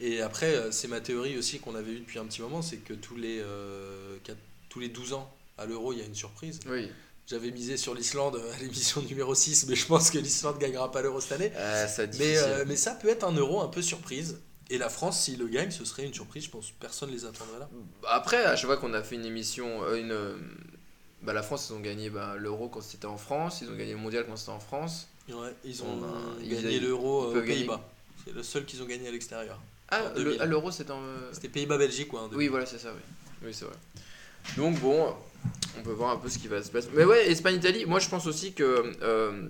[0.00, 2.78] Et après, euh, c'est ma théorie aussi qu'on avait eue depuis un petit moment, c'est
[2.78, 4.16] que tous les, euh,
[4.68, 6.60] tous les 12 ans, à l'euro, il y a une surprise.
[6.66, 6.90] Oui.
[7.30, 10.90] J'avais misé sur l'Islande à l'émission numéro 6, mais je pense que l'Islande ne gagnera
[10.90, 11.52] pas l'euro cette année.
[11.54, 14.40] Euh, ça mais, euh, mais ça peut être un euro un peu surprise.
[14.68, 16.44] Et la France, s'il le gagne, ce serait une surprise.
[16.44, 17.68] Je pense personne ne les attendrait là.
[18.08, 20.42] Après, à chaque fois qu'on a fait une émission, euh, une,
[21.22, 23.60] bah, la France, ils ont gagné bah, l'euro quand c'était en France.
[23.62, 25.06] Ils ont gagné le mondial quand c'était en France.
[25.28, 26.02] Ouais, ils ont
[26.42, 27.80] gagné l'euro aux Pays-Bas.
[28.24, 29.60] C'est le seul qu'ils ont gagné à l'extérieur.
[29.88, 31.02] Ah, l'euro, c'était en.
[31.32, 32.28] C'était Pays-Bas-Belgique, quoi.
[32.32, 33.02] oui, voilà, c'est ça, oui.
[33.44, 33.76] Oui, c'est vrai.
[34.56, 35.14] Donc, bon,
[35.78, 36.88] on peut voir un peu ce qui va se passer.
[36.94, 39.48] Mais ouais, Espagne-Italie, moi je pense aussi que euh,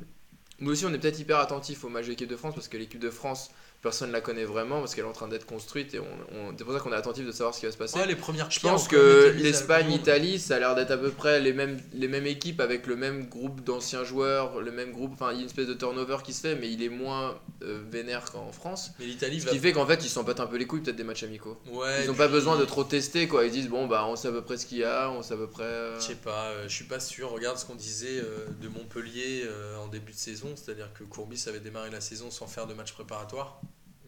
[0.60, 2.76] nous aussi on est peut-être hyper attentifs au match de l'équipe de France parce que
[2.76, 3.50] l'équipe de France
[3.82, 6.64] personne ne la connaît vraiment parce qu'elle est en train d'être construite et on, c'est
[6.64, 7.98] pour ça qu'on est attentif de savoir ce qui va se passer.
[7.98, 11.40] Ouais, les premières je pense que l'Espagne, l'Italie, ça a l'air d'être à peu près
[11.40, 15.12] les mêmes, les mêmes équipes avec le même groupe d'anciens joueurs, le même groupe.
[15.14, 17.38] Enfin, il y a une espèce de turnover qui se fait, mais il est moins
[17.62, 18.90] euh, vénère qu'en France.
[18.98, 20.96] Mais l'Italie, ce qui fait qu'en fait, ils s'en battent un peu les couilles peut-être
[20.96, 21.56] des matchs amicaux.
[21.70, 23.46] Ouais, ils n'ont pas besoin de trop tester quoi.
[23.46, 25.34] Ils disent bon bah on sait à peu près ce qu'il y a, on sait
[25.34, 25.62] à peu près.
[25.62, 27.30] Euh, je sais pas, euh, je suis pas sûr.
[27.30, 28.22] Regarde ce qu'on disait
[28.60, 29.44] de Montpellier
[29.82, 32.92] en début de saison, c'est-à-dire que Courbis avait démarré la saison sans faire de match
[32.92, 33.60] préparatoire.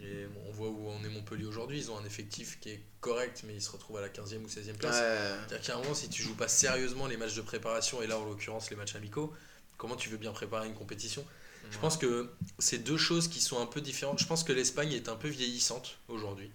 [0.03, 1.79] Et on voit où on est Montpellier aujourd'hui.
[1.79, 4.49] Ils ont un effectif qui est correct, mais ils se retrouvent à la 15e ou
[4.49, 4.97] 16e place.
[4.97, 8.19] C'est-à-dire qu'à un moment, si tu joues pas sérieusement les matchs de préparation, et là
[8.19, 9.33] en l'occurrence les matchs amicaux,
[9.77, 11.25] comment tu veux bien préparer une compétition?
[11.71, 14.19] Je pense que c'est deux choses qui sont un peu différentes.
[14.19, 16.51] Je pense que l'Espagne est un peu vieillissante aujourd'hui.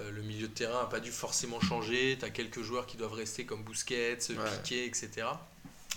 [0.00, 2.16] Euh, le milieu de terrain n'a pas dû forcément changer.
[2.18, 4.18] Tu as quelques joueurs qui doivent rester comme Busquets,
[4.62, 5.26] Piqué, etc.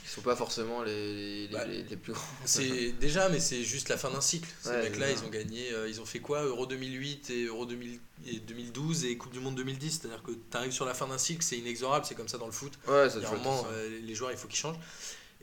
[0.03, 2.23] Ils sont pas forcément les, les, bah, les, plus grands.
[2.45, 4.49] C'est déjà, mais c'est juste la fin d'un cycle.
[4.61, 9.05] Ces mecs-là, ils ont gagné, euh, ils ont fait quoi Euro 2008 et Euro 2012
[9.05, 9.99] et Coupe du Monde 2010.
[10.01, 12.45] C'est-à-dire que tu arrives sur la fin d'un cycle, c'est inexorable, c'est comme ça dans
[12.45, 12.73] le foot.
[12.87, 14.79] Ouais, moment, euh, les joueurs, il faut qu'ils changent.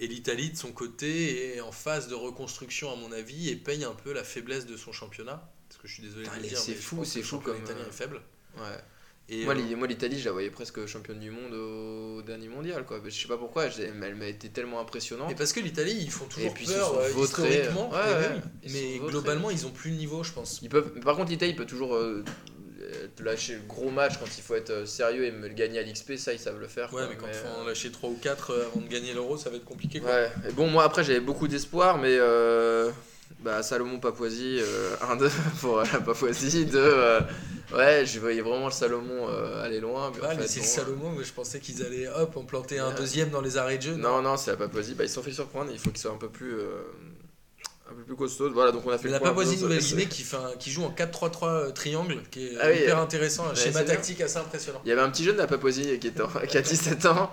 [0.00, 3.84] Et l'Italie, de son côté, est en phase de reconstruction, à mon avis, et paye
[3.84, 5.50] un peu la faiblesse de son championnat.
[5.68, 7.92] Parce que je suis désolé de le dire, c'est fou, c'est fou comme l'Italien est
[7.92, 8.22] faible.
[8.56, 8.78] Ouais.
[9.30, 12.84] Euh, moi, l'Italie, je la voyais presque championne du monde au dernier mondial.
[12.86, 13.00] Quoi.
[13.04, 15.30] Je sais pas pourquoi, elle m'a été tellement impressionnante.
[15.30, 17.90] Et parce que l'Italie, ils font toujours peur euh, historiquement.
[18.72, 20.60] mais globalement, ils ont plus le niveau, je pense.
[20.62, 22.24] Ils peuvent, par contre, l'Italie peut toujours euh,
[23.20, 26.16] lâcher le gros match quand il faut être sérieux et me le gagner à l'XP.
[26.16, 26.92] Ça, ils savent le faire.
[26.94, 29.50] Ouais, mais quand il faut en lâcher 3 ou 4 avant de gagner l'euro, ça
[29.50, 30.00] va être compliqué.
[30.00, 30.10] Quoi.
[30.10, 32.18] Ouais, et bon, moi, après, j'avais beaucoup d'espoir, mais.
[33.40, 34.58] Bah, Salomon Papouasie,
[35.02, 37.20] 1-2 pour la Papouasie, 2
[37.72, 40.11] Ouais, je voyais vraiment le Salomon euh, aller loin.
[40.14, 43.31] Mais, ouais, c'est le Salomon, mais je pensais qu'ils allaient hop, en planter un deuxième
[43.31, 43.94] dans les arrêts de jeu.
[43.96, 44.94] Non, non, c'est la Papouasie.
[44.94, 46.54] Bah, ils se sont fait surprendre, il faut qu'ils soient un peu plus.
[46.54, 46.83] Euh,
[47.90, 48.50] un peu plus costaud.
[48.52, 50.24] Voilà, donc on a fait la Papouasie Nouvelle-Guinée qui,
[50.59, 54.38] qui joue en 4-3-3 euh, triangle, qui est ah hyper intéressant, un schéma tactique assez
[54.38, 54.81] impressionnant.
[54.85, 56.12] Il y avait un petit jeune de la Papouasie qui,
[56.48, 57.31] qui a 17 ans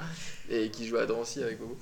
[0.50, 1.78] et qui joue à Drancy avec vous.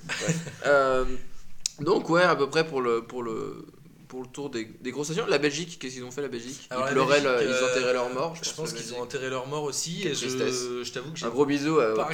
[1.84, 3.66] donc, ouais, à peu près pour le, pour le,
[4.14, 5.26] pour le tour des, des grosses nations.
[5.26, 8.36] La Belgique, qu'est-ce qu'ils ont fait la Belgique Ils pleuraient, ils euh, enterraient leur mort.
[8.40, 10.08] Je, pense, qu'ils ont enterré leur mort aussi.
[10.08, 12.14] Et je, je t'avoue que j'ai un gros bisou à pas.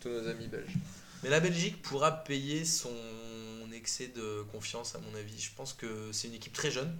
[0.00, 0.74] Tous, nos amis belges.
[1.22, 2.90] Mais la Belgique pourra payer son
[3.72, 5.40] excès de confiance à mon avis.
[5.40, 6.92] Je pense que c'est une équipe très jeune,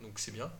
[0.00, 0.52] donc c'est bien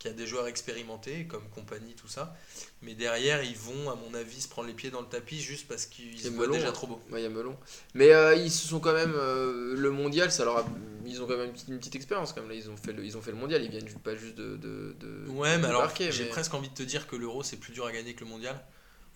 [0.00, 2.34] qui a des joueurs expérimentés comme compagnie, tout ça.
[2.80, 5.68] Mais derrière, ils vont, à mon avis, se prendre les pieds dans le tapis juste
[5.68, 7.00] parce qu'ils se voient déjà trop beau.
[7.12, 7.54] il y a Melon.
[7.92, 9.12] Mais euh, ils se sont quand même.
[9.14, 10.66] Euh, le mondial, ça leur a,
[11.04, 12.32] ils ont quand même une petite, expérience.
[12.32, 14.36] Comme là, ils ont, fait le, ils ont fait le mondial, ils viennent pas juste
[14.36, 14.56] de.
[14.56, 17.74] de, de ouais, mais alors, j'ai presque envie de te dire que l'euro, c'est plus
[17.74, 18.58] dur à gagner que le mondial.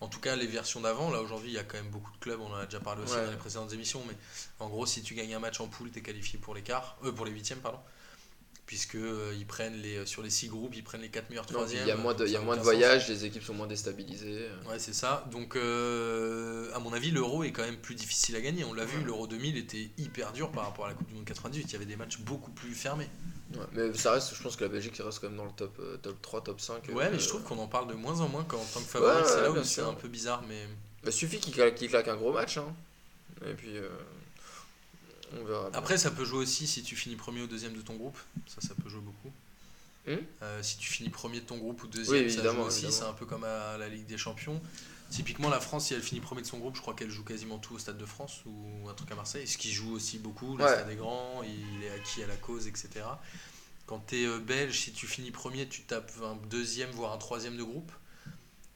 [0.01, 2.17] En tout cas, les versions d'avant, là aujourd'hui, il y a quand même beaucoup de
[2.17, 4.13] clubs, on en a déjà parlé aussi dans les précédentes émissions, mais
[4.59, 6.97] en gros, si tu gagnes un match en poule, tu es qualifié pour les quarts,
[7.05, 7.79] euh, pour les huitièmes, pardon
[8.65, 11.45] puisque euh, ils prennent les euh, sur les six groupes ils prennent les quatre meilleurs
[11.45, 13.53] troisièmes il y a moins de, il y a moins de voyages les équipes sont
[13.53, 15.25] moins déstabilisées ouais c'est ça.
[15.31, 18.63] Donc euh, à mon avis l'euro est quand même plus difficile à gagner.
[18.63, 21.25] On l'a vu l'euro 2000 était hyper dur par rapport à la coupe du monde
[21.25, 23.09] 98 il y avait des matchs beaucoup plus fermés.
[23.73, 26.21] Mais ça reste je pense que la Belgique reste quand même dans le top top
[26.21, 28.57] 3 top 5 ouais mais je trouve qu'on en parle de moins en moins quand,
[28.57, 29.23] en tant que favori.
[29.27, 30.67] C'est là où c'est un peu bizarre mais
[31.05, 32.73] il suffit qu'il claque, claque, un gros match hein.
[33.45, 33.77] et puis
[35.73, 38.17] après, ça peut jouer aussi si tu finis premier ou deuxième de ton groupe.
[38.47, 39.31] Ça, ça peut jouer beaucoup.
[40.07, 42.91] Hmm euh, si tu finis premier de ton groupe ou deuxième, ça joue aussi.
[42.91, 44.61] C'est un peu comme à la Ligue des Champions.
[45.09, 47.57] Typiquement, la France, si elle finit premier de son groupe, je crois qu'elle joue quasiment
[47.59, 49.47] tout au Stade de France ou un truc à Marseille.
[49.47, 50.57] Ce qui joue aussi beaucoup.
[50.57, 52.89] Le Stade est grand, il est acquis à la cause, etc.
[53.85, 57.57] quand tu es belge, si tu finis premier, tu tapes un deuxième, voire un troisième
[57.57, 57.91] de groupe.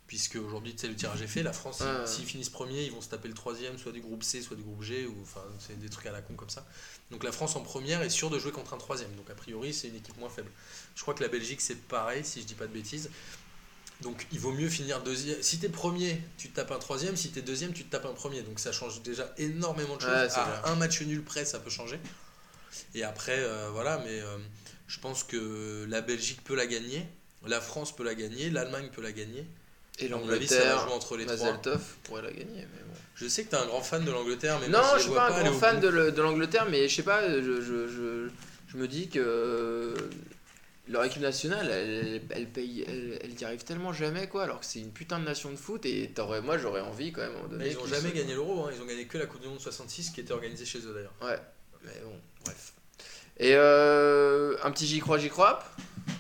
[0.10, 1.44] Puisque aujourd'hui, tu sais, le tirage est fait.
[1.44, 4.42] La France, s'ils finissent premier, ils vont se taper le troisième, soit du groupe C,
[4.42, 6.66] soit du groupe G, ou enfin, c'est des trucs à la con comme ça.
[7.12, 9.14] Donc la France en première est sûre de jouer contre un troisième.
[9.18, 10.50] Donc a priori, c'est une équipe moins faible.
[10.96, 13.12] Je crois que la Belgique, c'est pareil, si je dis pas de bêtises.
[14.02, 15.44] Donc il vaut mieux finir deuxième.
[15.44, 17.16] Si t'es premier, tu te tapes un troisième.
[17.16, 18.42] Si t'es deuxième, tu te tapes un premier.
[18.42, 20.10] Donc ça change déjà énormément de choses.
[20.10, 22.00] À un match nul près, ça peut changer.
[22.96, 24.40] Et après, euh, voilà, mais euh,
[24.88, 27.06] je pense que la Belgique peut la gagner.
[27.46, 29.46] La France peut la gagner, l'Allemagne peut la gagner.
[30.00, 31.26] Et l'Angleterre, entre les.
[31.26, 32.62] Mazeltov pourrait la gagner.
[32.62, 32.94] Mais bon.
[33.16, 35.12] Je sais que t'es un grand fan de l'Angleterre, mais Non, moi, je les suis
[35.12, 38.30] pas un grand fan de, le- de l'Angleterre, mais je sais pas, je, je, je,
[38.70, 39.94] je me dis que euh,
[40.88, 44.66] leur équipe nationale, elle, elle paye, elle, elle y arrive tellement jamais, quoi, alors que
[44.66, 46.10] c'est une putain de nation de foot, et
[46.44, 47.66] moi j'aurais envie quand même à un moment donné.
[47.66, 48.72] Mais ils ont qu'ils jamais gagné l'Euro, hein.
[48.74, 51.14] ils ont gagné que la Coupe du Monde 66 qui était organisée chez eux d'ailleurs.
[51.22, 51.40] Ouais,
[51.84, 52.72] mais bon, bref.
[53.38, 55.64] Et euh, un petit j'y crois, j'y crois.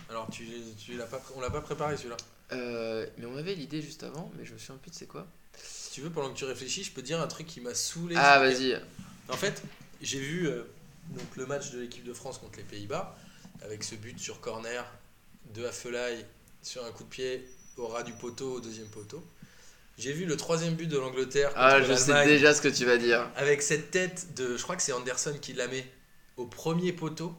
[0.09, 0.45] Alors tu,
[0.83, 2.17] tu l'as pas, on l'a pas préparé celui-là.
[2.51, 5.27] Euh, mais on avait l'idée juste avant, mais je me souviens plus de c'est quoi.
[5.61, 7.73] Si tu veux, pendant que tu réfléchis, je peux te dire un truc qui m'a
[7.75, 8.15] saoulé.
[8.17, 8.79] Ah, vas-y.
[9.29, 9.61] En fait,
[10.01, 10.63] j'ai vu euh,
[11.09, 13.15] donc le match de l'équipe de France contre les Pays-Bas
[13.61, 14.85] avec ce but sur corner
[15.53, 16.25] de Affelay
[16.61, 19.23] sur un coup de pied au ras du poteau au deuxième poteau.
[19.97, 22.97] J'ai vu le troisième but de l'Angleterre Ah, je sais déjà ce que tu vas
[22.97, 23.29] dire.
[23.35, 25.85] avec cette tête de, je crois que c'est Anderson qui la met
[26.37, 27.33] au premier poteau.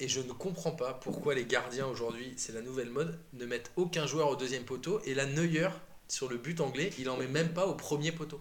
[0.00, 3.70] Et je ne comprends pas pourquoi les gardiens aujourd'hui, c'est la nouvelle mode, ne mettent
[3.76, 5.00] aucun joueur au deuxième poteau.
[5.04, 5.68] Et là, Neuer,
[6.08, 8.40] sur le but anglais, il en met même pas au premier poteau.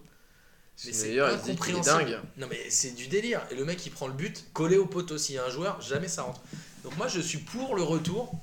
[0.86, 1.84] Mais c'est incompréhensible.
[1.84, 2.20] dingue.
[2.38, 3.46] Non mais c'est du délire.
[3.52, 5.18] Et le mec il prend le but collé au poteau.
[5.18, 6.42] S'il y a un joueur, jamais ça rentre.
[6.84, 8.34] Donc moi je suis pour le retour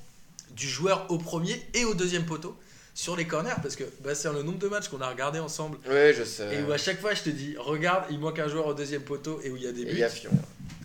[0.51, 2.57] du joueur au premier et au deuxième poteau
[3.01, 5.77] sur les corners parce que bah, c'est le nombre de matchs qu'on a regardé ensemble
[5.89, 6.55] Ouais, je sais.
[6.55, 9.01] et où à chaque fois je te dis regarde il manque un joueur au deuxième
[9.01, 9.91] poteau et où il y a des Et buts.
[9.93, 10.29] il y a Fion.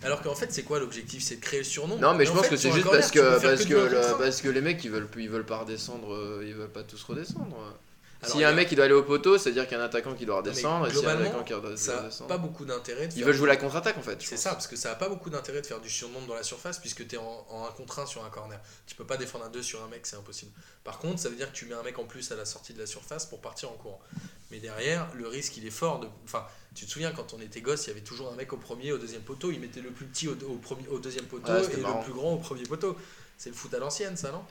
[0.03, 1.21] Alors qu'en fait c'est quoi l'objectif?
[1.23, 1.97] C'est de créer le surnom.
[1.97, 3.19] Non, mais Et je en pense fait, que c'est juste corner, parce que,
[3.75, 6.83] le- parce que les mecs ils veulent, ils veulent pas redescendre, euh, ils veulent pas
[6.83, 7.55] tous redescendre.
[8.23, 9.85] S'il y a un mec qui doit aller au poteau, c'est-à-dire qu'il y a un
[9.85, 12.37] attaquant qui doit redescendre, et s'il y a un attaquant qui doit Ça n'a pas
[12.37, 13.09] beaucoup d'intérêt.
[13.15, 14.21] Ils veulent jouer la contre-attaque en fait.
[14.21, 16.43] C'est ça, parce que ça n'a pas beaucoup d'intérêt de faire du surnombre dans la
[16.43, 18.59] surface puisque tu es en, en 1 contre 1 sur un corner.
[18.85, 20.51] Tu peux pas défendre un 2 sur un mec, c'est impossible.
[20.83, 22.73] Par contre, ça veut dire que tu mets un mec en plus à la sortie
[22.73, 23.99] de la surface pour partir en courant.
[24.51, 25.99] Mais derrière, le risque il est fort.
[25.99, 26.07] De...
[26.23, 28.57] Enfin, tu te souviens quand on était gosse, il y avait toujours un mec au
[28.57, 29.51] premier, au deuxième poteau.
[29.51, 32.13] Il mettait le plus petit au, au premier, au deuxième poteau Ouais, et le plus
[32.13, 32.97] grand au premier poteau.
[33.37, 34.43] C'est le foot à l'ancienne, ça, non?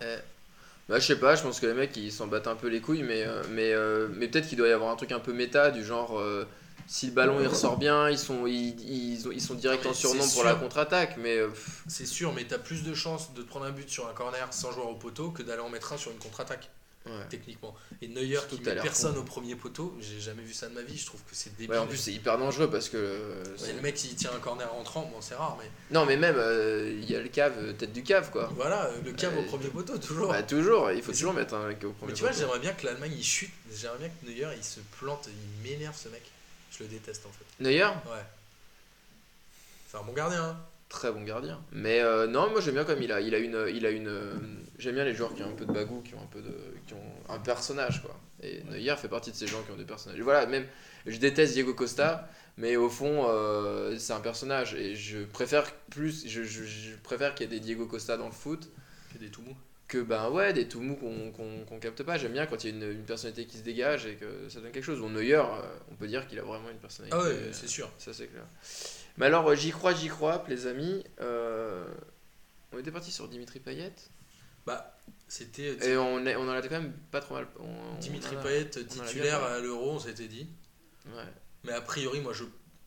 [0.88, 2.81] Bah, je sais pas, je pense que les mecs ils s'en battent un peu les
[2.81, 5.33] couilles, mais, euh, mais, euh, mais peut-être qu'il doit y avoir un truc un peu
[5.33, 6.44] méta du genre euh,
[6.87, 9.92] si le ballon il ressort bien, ils sont, ils, ils, ont- ils sont direct en
[9.92, 11.49] surnom pour la contre-attaque, mais euh,
[11.88, 14.12] C'est sûr, mais tu as plus de chances de te prendre un but sur un
[14.12, 16.70] corner sans joueur au poteau que d'aller en mettre un sur une contre-attaque.
[17.07, 17.27] Ouais.
[17.31, 17.75] techniquement.
[18.03, 19.21] Et Neuer qui met personne con.
[19.21, 21.71] au premier poteau, j'ai jamais vu ça de ma vie, je trouve que c'est débile.
[21.71, 22.97] Ouais, en plus c'est hyper dangereux parce que.
[22.97, 26.16] euh, Ouais, le mec il tire un corner rentrant, bon c'est rare, mais Non, mais
[26.16, 28.51] même euh, il y a le cave, euh, tête du cave quoi.
[28.55, 30.29] voilà, le cave au premier poteau toujours.
[30.29, 32.40] Bah, toujours, il faut Mais toujours mettre un mec au premier mais tu vois, poteau.
[32.42, 35.97] j'aimerais bien que l'Allemagne il chute, j'aimerais bien que Neuer il se plante, il m'énerve
[35.97, 36.23] ce mec.
[36.77, 37.45] Je le déteste en fait.
[37.64, 38.23] Neuer, Ouais.
[39.90, 40.57] C'est un bon gardien, hein.
[40.88, 41.61] Très bon gardien.
[41.72, 44.09] Mais euh, non, moi j'aime bien comme il a, il a une, il a une.
[44.09, 44.35] euh,
[44.79, 46.55] J'aime bien les joueurs qui ont un peu de bagou, qui ont un peu de,
[46.87, 48.14] qui ont un personnage quoi.
[48.42, 50.20] Et Neuer fait partie de ces gens qui ont des personnages.
[50.20, 50.66] Voilà, même
[51.07, 56.27] je déteste Diego Costa, mais au fond euh, c'est un personnage et je préfère plus,
[56.29, 58.68] je, je- je préfère qu'il y ait des Diego Costa dans le foot
[59.14, 59.57] Que des tout mous.
[59.88, 62.18] que ben ouais des tout mous qu'on qu'on qu'on capte pas.
[62.18, 64.61] J'aime bien quand il y a une, une personnalité qui se dégage et que ça
[64.61, 65.01] donne quelque chose.
[65.01, 65.44] Bon Neuer, euh,
[65.90, 67.16] on peut dire qu'il a vraiment une personnalité.
[67.18, 67.90] Ah ouais, c'est sûr.
[67.96, 68.44] ça c'est clair.
[69.18, 71.05] Mais alors, euh, j'y crois, j'y crois, les amis.
[71.20, 71.87] Euh,
[72.72, 73.92] on était parti sur Dimitri Payet.
[74.66, 74.96] Bah,
[75.29, 77.46] c'était Et on, est, on en a quand même pas trop mal.
[77.61, 80.48] on- Dimitri on a- Payet titulaire à l'Euro, on s'était dit.
[81.07, 81.22] Ouais,
[81.64, 82.44] Mais a priori, moi je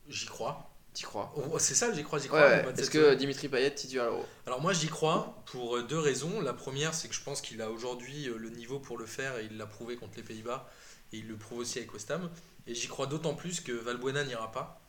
[0.08, 0.70] j'y crois.
[0.92, 1.32] t'y crois.
[1.36, 2.40] Oh, C'est ça, j'y crois, j'y crois.
[2.40, 2.66] ouais.
[2.76, 3.14] Est-ce que.
[3.14, 6.40] Dimitri Payet titulaire à l'Euro Alors moi j'y crois pour euh, deux raisons.
[6.42, 9.38] La première c'est que je pense qu'il a aujourd'hui euh, le niveau pour le faire
[9.38, 10.68] et il l'a prouvé contre les Pays-Bas
[11.12, 12.30] et il le prouve aussi avec West Ham.
[12.66, 14.79] Et j'y crois d'autant plus que Valbuena n'ira pas,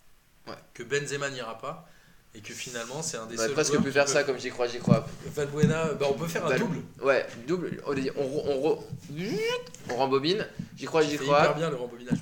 [0.73, 1.85] Que Benzema n'ira pas
[2.33, 4.67] et que finalement c'est un des On seuls presque pu faire ça comme j'y crois,
[4.67, 5.05] j'y crois.
[5.35, 6.77] Valbuena, bah, on peut faire un Val- double.
[7.01, 7.81] Ouais, double.
[7.85, 8.79] On, on, on,
[9.89, 10.47] on rembobine.
[10.77, 11.41] J'y crois, j'y crois.
[11.41, 12.19] hyper bien le rembobinage.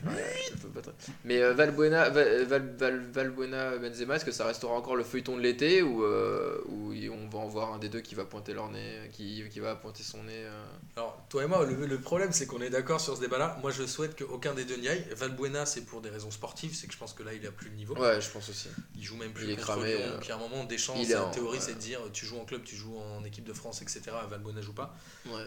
[1.26, 5.38] Mais euh, Valbuena, Val, Val, Val- Valbuena, Benzema, est-ce que ça restera encore le feuilleton
[5.38, 8.70] de l'été ou, euh, on va en voir un des deux qui va pointer leur
[8.72, 10.64] nez, qui, qui va pointer son nez euh,
[10.96, 13.58] Alors toi et moi, le, le problème c'est qu'on est d'accord sur ce débat-là.
[13.62, 15.06] Moi je souhaite qu'aucun des deux n'y aille.
[15.16, 17.70] Valbuena c'est pour des raisons sportives, c'est que je pense que là il a plus
[17.70, 17.96] le niveau.
[17.96, 18.70] Ouais, je pense aussi.
[18.96, 19.96] Il joue même plus Il est cramé.
[20.02, 21.64] Euh, Puis à un moment, Deschamps, sa en- théorie, ouais.
[21.64, 24.02] c'est de dire tu joues en club, tu joues en équipe de France, etc.
[24.30, 24.96] Valbuena joue pas.
[25.28, 25.46] Ouais.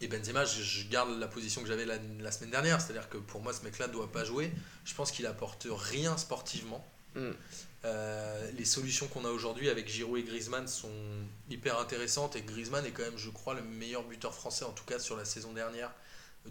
[0.00, 3.18] Et Benzema, je, je garde la position que j'avais la, la semaine dernière, c'est-à-dire que
[3.18, 4.50] pour moi, ce mec-là ne doit pas jouer.
[4.84, 6.84] Je pense qu'il apporte rien sportivement.
[7.14, 7.30] Mm.
[7.84, 10.90] Euh, les solutions qu'on a aujourd'hui avec Giroud et Griezmann sont
[11.50, 14.84] hyper intéressantes et Griezmann est quand même, je crois, le meilleur buteur français, en tout
[14.84, 15.90] cas sur la saison dernière,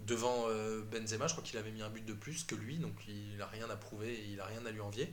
[0.06, 1.26] devant euh, Benzema.
[1.26, 3.68] Je crois qu'il avait mis un but de plus que lui, donc il n'a rien
[3.70, 5.12] à prouver et il n'a rien à lui envier.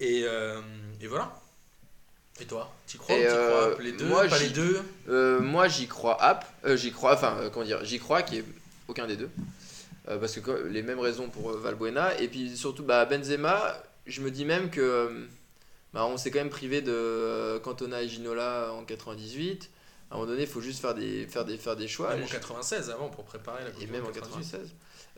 [0.00, 0.60] Et, euh,
[1.00, 1.32] et voilà.
[2.40, 5.88] Et toi, tu crois crois euh, Les deux, moi, pas les deux Euh, moi, j'y
[5.88, 6.46] crois app.
[6.76, 8.44] j'y crois, enfin, comment dire, j'y crois qui est
[8.86, 9.30] aucun des deux.
[10.06, 12.18] Parce que quoi, les mêmes raisons pour Valbuena.
[12.20, 15.26] Et puis surtout, bah, Benzema, je me dis même que.
[15.92, 19.68] bah, on s'est quand même privé de Cantona et Ginola en 98.
[20.10, 22.14] À un moment donné, il faut juste faire des, faire des, faire des choix.
[22.14, 24.50] Même en Je- 96 avant pour préparer la Coupe et même en Monde 98.
[24.52, 24.70] 96.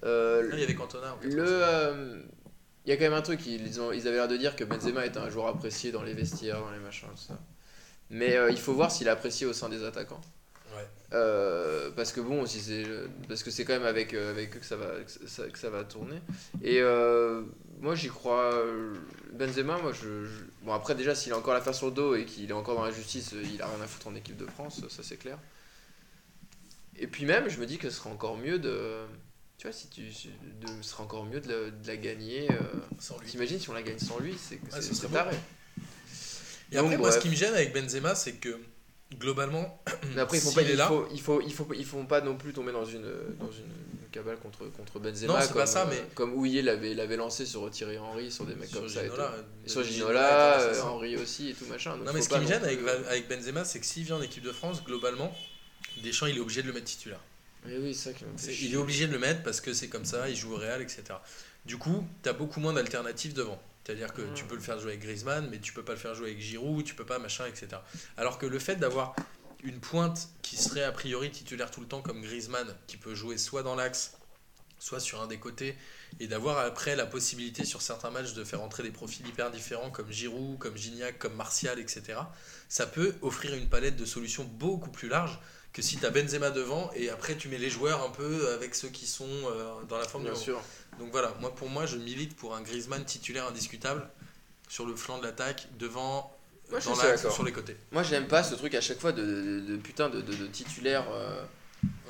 [0.03, 1.35] Euh, il y avait Cantona en 96.
[1.37, 2.23] le, euh,
[2.91, 4.65] il y a quand même un truc, ils, ont, ils avaient l'air de dire que
[4.65, 7.39] Benzema était un joueur apprécié dans les vestiaires, dans les machins, tout ça.
[8.11, 10.21] Mais euh, il faut voir s'il est apprécié au sein des attaquants.
[10.75, 10.89] Ouais.
[11.13, 12.83] Euh, parce que bon, si c'est
[13.29, 15.59] parce que c'est quand même avec euh, avec eux que ça va que ça, que
[15.59, 16.21] ça va tourner.
[16.65, 17.43] Et euh,
[17.81, 18.53] moi j'y crois.
[19.33, 22.25] Benzema, moi je, je- bon après déjà s'il a encore l'affaire sur le dos et
[22.25, 24.83] qu'il est encore dans la justice, il a rien à foutre en équipe de France,
[24.89, 25.39] ça c'est clair.
[26.97, 28.97] Et puis même, je me dis que ce serait encore mieux de
[29.61, 32.51] tu vois si tu si- de, ce serait encore mieux de la, de la gagner.
[32.51, 32.55] euh,
[32.99, 33.29] Sans lui.
[33.29, 35.37] T'imagines si on la gagne sans lui, c'est c'est ce taré.
[36.73, 38.59] Et après, Donc, moi, ce qui me gêne avec Benzema, c'est que
[39.19, 39.83] globalement,
[40.15, 42.23] Mais après, ils font pas, il là- faut, il faut, il faut, ils font pas
[42.23, 43.03] non plus tomber dans une,
[43.39, 45.35] dans une cabale contre, contre Benzema.
[45.41, 48.55] Non, comme, pas ça, mais- comme Ouillet l'avait, l'avait lancé sur Thierry Henry, sur des
[48.55, 49.03] mecs sur comme ça.
[49.03, 49.35] Ginola, et tout.
[49.35, 50.83] euh, sur Ginola Ginola, euh.
[50.85, 51.99] Henry aussi et tout machin.
[51.99, 54.23] Donc Non, mais ce qui me gêne avec, avec Benzema, c'est que s'il vient en
[54.23, 55.37] équipe de France, globalement,
[56.03, 57.21] Deschamps, il est obligé de le mettre titulaire.
[57.67, 58.69] Mais oui, c'est ça qui chier.
[58.69, 60.81] Il est obligé de le mettre parce que c'est comme ça, il joue au Real,
[60.81, 61.03] etc.
[61.65, 63.61] Du coup, tu as beaucoup moins d'alternatives devant.
[63.85, 66.15] C'est-à-dire que tu peux le faire jouer avec Griezmann, mais tu peux pas le faire
[66.15, 67.69] jouer avec Giroud, tu peux pas machin, etc.
[68.17, 69.17] Alors que le fait d'avoir
[69.63, 73.37] une pointe qui serait a priori titulaire tout le temps comme Griezmann, qui peut jouer
[73.37, 74.13] soit dans l'axe,
[74.79, 75.77] soit sur un des côtés,
[76.19, 79.91] et d'avoir après la possibilité sur certains matchs de faire entrer des profils hyper différents
[79.91, 82.19] comme Giroud, comme Gignac, comme Martial, etc.
[82.69, 85.39] Ça peut offrir une palette de solutions beaucoup plus large
[85.73, 88.75] que si tu as Benzema devant et après tu mets les joueurs un peu avec
[88.75, 90.45] ceux qui sont euh, dans la forme du Bien moment.
[90.45, 90.63] sûr.
[90.99, 94.09] Donc voilà, moi pour moi je milite pour un Griezmann titulaire indiscutable
[94.69, 96.37] sur le flanc de l'attaque, devant,
[96.71, 97.77] Moi, dans l'axe sur les côtés.
[97.91, 101.07] Moi, j'aime pas ce truc à chaque fois de, de, de- putain de titulaire.
[101.11, 101.43] euh,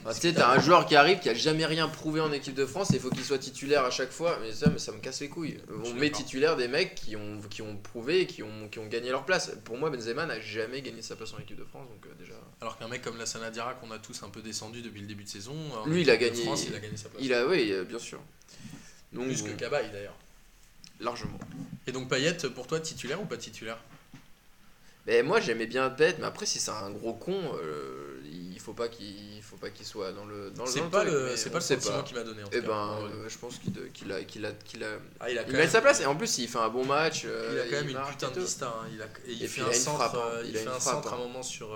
[0.03, 2.55] Enfin, tu sais, t'as un joueur qui arrive qui a jamais rien prouvé en équipe
[2.55, 4.39] de France et il faut qu'il soit titulaire à chaque fois.
[4.41, 5.59] Mais ça, mais ça me casse les couilles.
[5.85, 8.87] On met titulaire des mecs qui ont, qui ont prouvé et qui ont, qui ont
[8.87, 9.53] gagné leur place.
[9.65, 11.87] Pour moi, Benzema n'a jamais gagné sa place en équipe de France.
[11.87, 12.33] Donc, euh, déjà.
[12.63, 15.25] Alors qu'un mec comme Lassana Diarra qu'on a tous un peu descendu depuis le début
[15.25, 17.23] de saison, en Lui, il a gagné- France, il a gagné sa place.
[17.23, 18.21] Il a, oui, euh, bien sûr.
[19.13, 20.17] Donc, Plus que Cabaye d'ailleurs.
[20.99, 21.39] largement.
[21.87, 23.79] Et donc Payet, pour toi, titulaire ou pas titulaire?
[25.07, 28.20] Mais moi, j'aimais bien Pet, mais après, si c'est un gros con, euh,
[28.61, 31.35] il faut pas qu'il faut pas qu'il soit dans le dans le C'est pas le,
[31.35, 32.43] c'est pas le sentiment qu'il m'a donné.
[32.43, 32.67] En tout Eh cas.
[32.67, 33.73] ben, euh, je pense qu'il
[34.13, 36.01] a, qu'il a, qu'il a, Ah, il a il même- sa place.
[36.01, 37.23] Et en plus, il fait un bon match.
[37.25, 38.69] euh, Il a quand même une putain et de vista.
[38.69, 38.87] hein.
[38.93, 40.23] Il a, et il Et fait un centre, hein.
[40.35, 41.21] euh, Il fait un centre à hein.
[41.21, 41.69] un moment sur.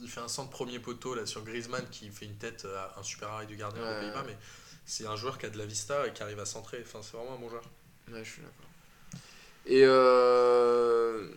[0.00, 3.02] il fait un centre premier poteau là sur Griezmann qui fait une tête à un
[3.02, 4.36] super arrêt du gardien aux Pays-Bas, mais
[4.84, 6.84] c'est un joueur qui a de la vista et qui arrive à centrer.
[6.86, 7.64] Enfin, c'est vraiment un bon joueur.
[8.12, 9.20] Ouais, je suis d'accord.
[9.64, 11.28] Et euh...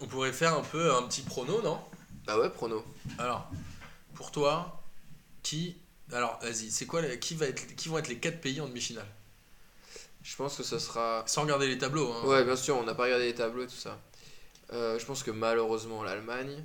[0.00, 1.80] On pourrait faire un peu un petit prono, non?
[2.26, 2.84] Bah ouais, prono.
[3.18, 3.50] Alors,
[4.20, 4.82] pour toi,
[5.42, 5.76] qui
[6.12, 8.68] alors vas-y, c'est quoi les- qui va être qui vont être les quatre pays en
[8.68, 9.06] demi-finale?
[10.22, 11.24] Je pense que ce sera.
[11.26, 12.12] Sans regarder les tableaux.
[12.12, 12.26] Hein.
[12.26, 13.98] Ouais, bien sûr, on n'a pas regardé les tableaux et tout ça.
[14.74, 16.62] Euh, je pense que malheureusement l'Allemagne,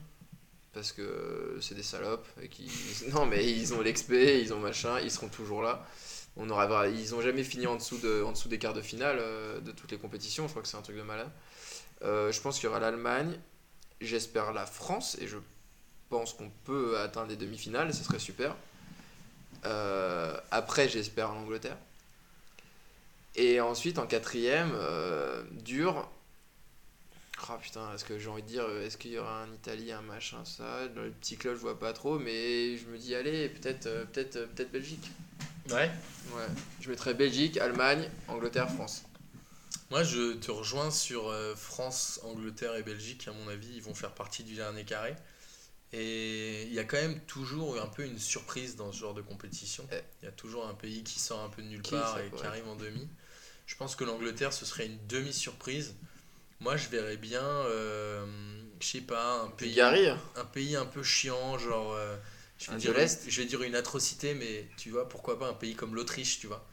[0.73, 2.69] parce que c'est des salopes et qui.
[3.13, 5.85] Non, mais ils ont l'expé, ils ont machin, ils seront toujours là.
[6.35, 9.17] On aura, ils ont jamais fini en dessous, de, en dessous des quarts de finale
[9.21, 10.47] euh, de toutes les compétitions.
[10.47, 11.31] Je crois que c'est un truc de malade.
[12.01, 13.39] Euh, je pense qu'il y aura l'Allemagne.
[14.01, 15.37] J'espère la France et je
[16.09, 17.93] pense qu'on peut atteindre les demi-finales.
[17.93, 18.55] Ce serait super.
[19.65, 21.77] Euh, après, j'espère l'Angleterre.
[23.35, 26.09] Et ensuite, en quatrième, euh, dur.
[27.49, 29.91] Ah putain, est-ce que j'ai envie de dire, euh, est-ce qu'il y aura un Italie,
[29.91, 33.13] un machin, ça Dans le petit club, je vois pas trop, mais je me dis,
[33.13, 35.11] allez, peut-être euh, peut-être Belgique.
[35.69, 35.91] Ouais.
[36.33, 36.47] Ouais.
[36.79, 39.03] Je mettrais Belgique, Allemagne, Angleterre, France.
[39.91, 43.27] Moi, je te rejoins sur France, Angleterre et Belgique.
[43.27, 45.15] À mon avis, ils vont faire partie du dernier carré.
[45.97, 49.21] Et il y a quand même toujours un peu une surprise dans ce genre de
[49.21, 49.88] compétition.
[49.89, 50.03] Ouais.
[50.21, 52.43] Il y a toujours un pays qui sort un peu de nulle part et qui
[52.45, 53.08] arrive en demi.
[53.65, 55.95] Je pense que l'Angleterre, ce serait une demi-surprise.
[56.59, 58.26] Moi, je verrais bien, euh,
[58.82, 59.74] je sais pas, un pays,
[60.36, 61.93] un pays un peu chiant, genre.
[61.93, 62.17] euh,
[62.57, 65.47] je, vais dire, de l'Est je vais dire une atrocité, mais tu vois, pourquoi pas
[65.47, 66.67] un pays comme l'Autriche, tu vois.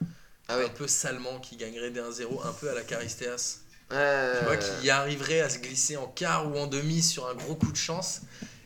[0.48, 3.60] Ah Un peu salement qui gagnerait des 1-0, un peu à la Caristeas.
[3.88, 7.54] Tu vois, qui arriverait à se glisser en quart ou en demi sur un gros
[7.54, 8.22] coup de chance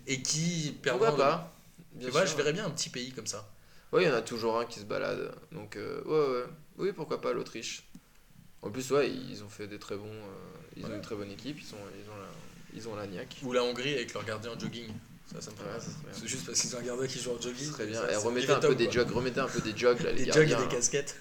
[0.06, 1.52] et qui perdrait Pourquoi pas
[2.00, 2.32] Tu vois, sûr.
[2.32, 3.48] je verrais bien un petit pays comme ça.
[3.92, 5.32] Oui, il y en a toujours un qui se balade.
[5.52, 6.46] Donc, euh, ouais, ouais.
[6.78, 7.84] Oui, pourquoi pas l'Autriche
[8.62, 10.04] En plus, ouais, ils ont fait des très bons.
[10.06, 12.28] euh, ils ont une très bonne équipe, ils, sont, ils ont la,
[12.74, 13.36] ils ont la niaque.
[13.42, 14.88] Ou la Hongrie avec leur gardien en jogging.
[15.32, 16.12] Ça, ça me fait Ouais.
[16.12, 17.70] C'est juste parce qu'ils ont un gardien qui joue en jogging.
[17.72, 18.00] Très bien.
[18.00, 20.24] Ça, Et c'est remettez un peu des jogs, remettez un peu des jogs là, les
[20.24, 21.16] Des jogs et des casquettes.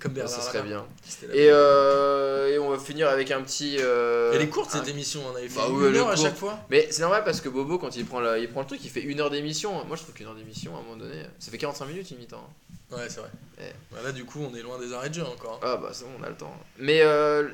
[0.00, 0.86] Comme Ouais, Bernard ça serait bien.
[1.32, 3.76] Et, euh, et on va finir avec un petit.
[3.80, 6.16] euh, Elle est courte un- cette émission, on avait fait Bah une ouais, heure à
[6.16, 6.58] chaque fois.
[6.70, 8.90] Mais c'est normal parce que Bobo, quand il prend, la- il prend le truc, il
[8.90, 9.84] fait une heure d'émission.
[9.84, 12.18] Moi, je trouve qu'une heure d'émission, à un moment donné, ça fait 45 minutes, une
[12.18, 12.48] mi-temps.
[12.90, 13.30] Ouais, c'est vrai.
[13.60, 13.64] Eh.
[13.92, 15.60] Bah là, du coup, on est loin des arrêts de jeu encore.
[15.62, 15.66] hein.
[15.66, 16.56] Ah bah c'est bon, on a le temps.
[16.78, 17.48] Mais euh,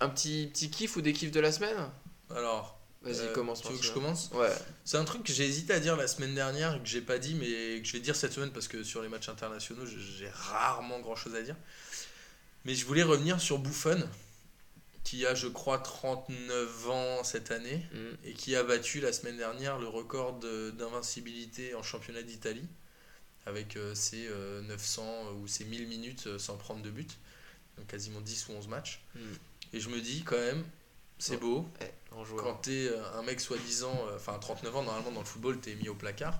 [0.00, 1.76] un petit, petit kiff ou des kiffs de la semaine?
[2.34, 3.62] Alors, Vas-y, euh, commence.
[3.62, 4.52] Tu veux que je commence Ouais.
[4.84, 7.34] C'est un truc que j'ai hésité à dire la semaine dernière que j'ai pas dit,
[7.34, 11.00] mais que je vais dire cette semaine parce que sur les matchs internationaux, j'ai rarement
[11.00, 11.56] grand chose à dire.
[12.64, 14.02] Mais je voulais revenir sur Buffon,
[15.04, 17.98] qui a, je crois, 39 ans cette année Mm.
[18.24, 20.34] et qui a battu la semaine dernière le record
[20.72, 22.66] d'invincibilité en championnat d'Italie
[23.46, 27.16] avec euh, ses euh, 900 ou ses 1000 minutes euh, sans prendre de but,
[27.78, 29.00] donc quasiment 10 ou 11 matchs.
[29.14, 29.20] Mm.
[29.72, 30.64] Et je me dis quand même,
[31.18, 31.38] c'est Ouais.
[31.38, 32.42] beau, Eh, joueur.
[32.44, 35.58] quand t'es euh, un mec soi-disant, euh, enfin à 39 ans, normalement dans le football,
[35.60, 36.38] t'es mis au placard.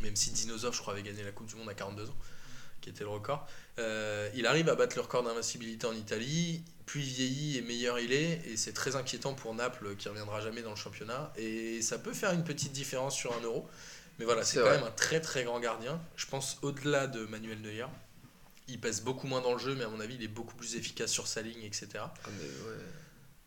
[0.00, 2.16] Même si Dinosaure, je crois, avait gagné la Coupe du Monde à 42 ans,
[2.80, 3.46] qui était le record.
[3.78, 6.62] Euh, il arrive à battre le record d'invincibilité en Italie.
[6.86, 8.40] Plus il vieillit et meilleur il est.
[8.46, 11.32] Et c'est très inquiétant pour Naples qui reviendra jamais dans le championnat.
[11.36, 13.68] Et ça peut faire une petite différence sur un euro.
[14.18, 14.76] Mais voilà, c'est C'est quand vrai.
[14.78, 16.00] même un très très grand gardien.
[16.16, 17.86] Je pense au-delà de Manuel Neuer.
[18.68, 20.76] Il pèse beaucoup moins dans le jeu, mais à mon avis, il est beaucoup plus
[20.76, 21.88] efficace sur sa ligne, etc.
[21.96, 22.84] Ah, mais ouais.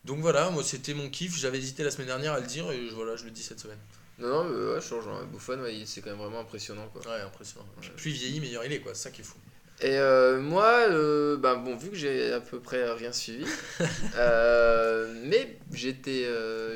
[0.04, 1.36] Donc voilà, moi c'était mon kiff.
[1.38, 3.60] J'avais hésité la semaine dernière à le dire et je- voilà, je le dis cette
[3.60, 3.78] semaine.
[4.18, 5.24] Non, non, mais ouais, je te rejoins.
[5.24, 6.88] Buffon, ouais, c'est quand même vraiment impressionnant.
[6.92, 7.02] Quoi.
[7.10, 7.66] Ouais, impressionnant.
[7.82, 7.88] Ouais.
[7.96, 8.94] Plus il vieillit, meilleur il est, quoi.
[8.94, 9.36] C'est ça qui est fou.
[9.80, 13.44] Et euh, moi, euh, bah, bon, vu que j'ai à peu près rien suivi,
[14.16, 16.28] euh, mais j'étais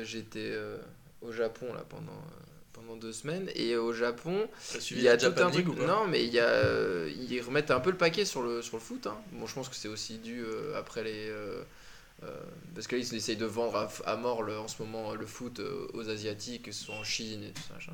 [0.03, 0.53] j'étais
[1.21, 2.21] au Japon là pendant,
[2.73, 4.47] pendant deux semaines et au Japon,
[4.91, 5.67] il y a tout un truc.
[5.69, 8.77] Ou Non, mais il y a, ils remettent un peu le paquet sur le, sur
[8.77, 9.07] le foot.
[9.07, 9.17] hein.
[9.31, 11.29] Bon, je pense que c'est aussi dû euh, après les.
[11.29, 11.61] euh,
[12.75, 15.87] parce qu'ils essayent de vendre à, à mort le- en ce moment le foot euh,
[15.93, 17.73] aux Asiatiques, que ce soit en Chine et tout ça.
[17.75, 17.93] machin.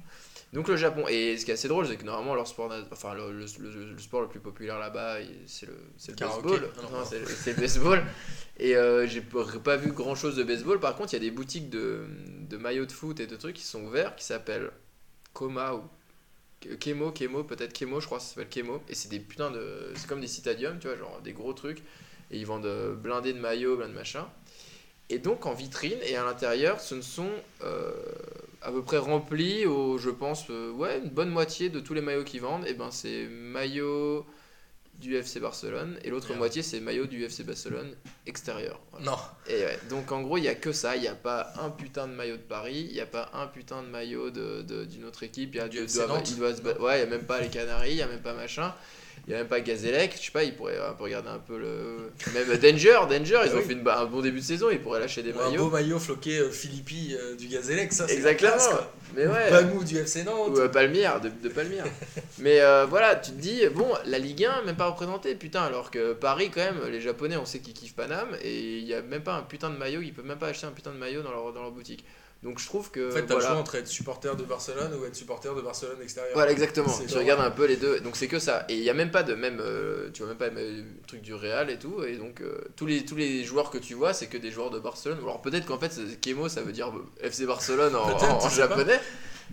[0.53, 1.05] Donc le Japon.
[1.09, 3.91] Et ce qui est assez drôle, c'est que normalement, leur sport, enfin, le, le- le-
[3.93, 5.17] le sport le plus populaire là-bas,
[5.47, 6.47] c'est le, c'est le Karaoké.
[6.47, 6.71] baseball.
[7.35, 8.03] C'est le- baseball.
[8.57, 10.79] Et euh, j'ai pas vu grand chose de baseball.
[10.79, 12.05] Par contre, il y a des boutiques de,
[12.49, 14.71] de maillots de foot et de trucs qui sont ouverts qui s'appellent
[15.33, 15.81] Koma ou
[16.79, 18.81] Kemo, Kemo, peut-être Kemo, je crois que ça s'appelle Kemo.
[18.87, 19.91] Et c'est des putains de.
[19.95, 21.83] C'est comme des citadiums, tu vois, genre des gros trucs.
[22.31, 24.25] Et ils vendent euh, blindés de maillots, plein de machins.
[25.09, 27.29] Et donc en vitrine et à l'intérieur, ce ne sont
[27.63, 27.91] euh,
[28.63, 32.01] à peu près remplis au, je pense, euh, ouais, une bonne moitié de tous les
[32.01, 32.65] maillots qu'ils vendent.
[32.65, 34.25] Et ben c'est maillots
[34.95, 37.93] du FC Barcelone et l'autre moitié c'est maillot du FC Barcelone
[38.25, 38.79] extérieur.
[38.91, 39.05] Voilà.
[39.11, 39.17] Non.
[39.47, 40.95] Et ouais, donc en gros, il y a que ça.
[40.95, 42.87] Il n'y a pas un putain de maillot de Paris.
[42.89, 45.53] Il n'y a pas un putain de maillot de- de- d'une autre équipe.
[45.53, 47.49] Il y a Du doit- il doit se Ouais, il n'y a même pas les
[47.49, 47.91] Canaries.
[47.91, 48.73] Il n'y a même pas machin.
[49.27, 50.13] Il n'y a même pas Gazélec.
[50.19, 52.11] Je sais pas, il pourrait un peu regarder un peu le.
[52.33, 52.99] Même Danger.
[53.09, 53.63] Danger, ils ont Oui.
[53.63, 54.67] fait une un bon début de saison.
[54.71, 55.69] Ils pourraient lâcher des Ou un beau maillots.
[55.71, 58.51] maillot floqué euh, Philippi euh, du Gazélec, ça c'est la Exactement.
[58.51, 58.93] classe, quoi.
[59.15, 59.49] Mais ouais.
[59.49, 60.51] Bagou du FC Nantes.
[60.55, 61.85] Ou euh, Palmyre, de, de Palmyre.
[62.37, 65.89] Mais euh, voilà, tu te dis, bon, la Ligue 1, même pas représentée, putain, alors
[65.89, 69.01] que Paris, quand même, les Japonais, on sait qu'ils kiffent Paname, et il y a
[69.01, 71.23] même pas un putain de maillot, ils peuvent même pas acheter un putain de maillot
[71.23, 72.05] dans leur, dans leur boutique.
[72.45, 73.09] Donc je trouve que.
[73.09, 73.47] En fait, t'as le voilà.
[73.49, 76.31] choix entre être supporter de Barcelone ou être supporter de Barcelone extérieur.
[76.35, 76.87] Voilà, exactement.
[77.01, 77.99] Tu genre- regardes un peu les deux.
[77.99, 78.65] Donc c'est que ça.
[78.69, 79.59] Et il y a même pas de même.
[79.59, 82.03] euh, tu vois même pas le truc du Real et tout.
[82.03, 84.69] Et donc euh, tous, les, tous les joueurs que tu vois, c'est que des joueurs
[84.69, 85.17] de Barcelone.
[85.21, 88.49] Alors peut-être qu'en fait, Kemo, ça veut dire FC Barcelone en, en- pas.
[88.49, 88.99] japonais.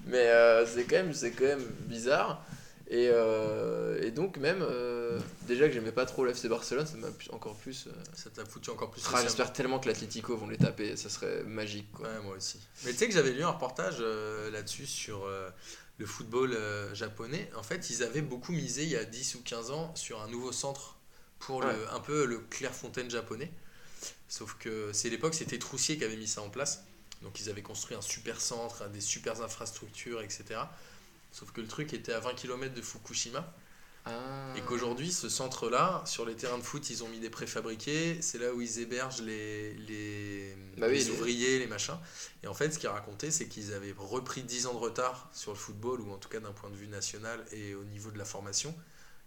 [0.06, 2.44] Mais euh, c'est quand, même- quand même bizarre.
[2.92, 7.08] Et, euh, et donc même, euh, déjà que j'aimais pas trop l'FC Barcelone, ça m'a
[7.30, 7.86] encore plus...
[7.86, 9.02] euh, Ça t'a foutu encore plus.
[9.22, 11.90] J'espère tellement que l'Atlético vont les taper, ça serait magique.
[11.92, 12.06] Quoi.
[12.06, 12.60] Ouais, moi aussi.
[12.84, 13.98] Mais tu sais que j'avais lu un reportage
[14.52, 15.26] là-dessus sur
[15.96, 16.54] le football
[16.92, 17.50] japonais.
[17.56, 20.28] En fait, ils avaient beaucoup misé il y a 10 ou 15 ans sur un
[20.28, 20.98] nouveau centre
[21.38, 21.72] pour Ouais.
[21.72, 23.50] le, un peu le Clairefontaine japonais.
[24.28, 26.84] Sauf que c'est l'époque, c'était Troussier qui avait mis ça en place.
[27.22, 30.60] Donc ils avaient construit un super centre, des super infrastructures, etc.
[31.32, 33.52] Sauf que le truc était à 20 km de Fukushima.
[34.04, 34.52] Ah.
[34.56, 38.20] Et qu'aujourd'hui, ce centre-là, sur les terrains de foot, ils ont mis des préfabriqués.
[38.20, 41.96] C'est là où ils hébergent les, les, Bah oui, les les- ouvriers, les machins.
[42.42, 45.52] Et en fait, ce qu'ils racontaient, c'est qu'ils avaient repris 10 ans de retard sur
[45.52, 48.18] le football, ou en tout cas d'un point de vue national et au niveau de
[48.18, 48.74] la formation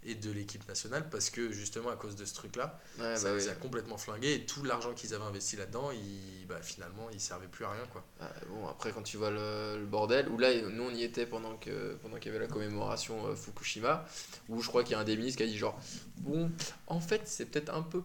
[0.06, 3.36] et de l'équipe nationale, parce que justement, à cause de ce truc-là, Ouais, ça bah
[3.38, 3.50] les oui.
[3.50, 4.34] a complètement flingués.
[4.36, 7.84] Et tout l'argent qu'ils avaient investi là-dedans, il, bah, finalement, il servait plus à rien.
[7.92, 8.04] quoi.
[8.22, 11.26] Ah, bon, après, quand tu vois le, le bordel, où là, nous on y était
[11.26, 14.06] pendant que pendant qu'il y avait la commémoration euh, Fukushima,
[14.50, 15.80] où je crois qu'il y a un des ministres qui a dit genre,
[16.18, 16.52] bon,
[16.88, 18.02] en fait, c'est peut-être un peu,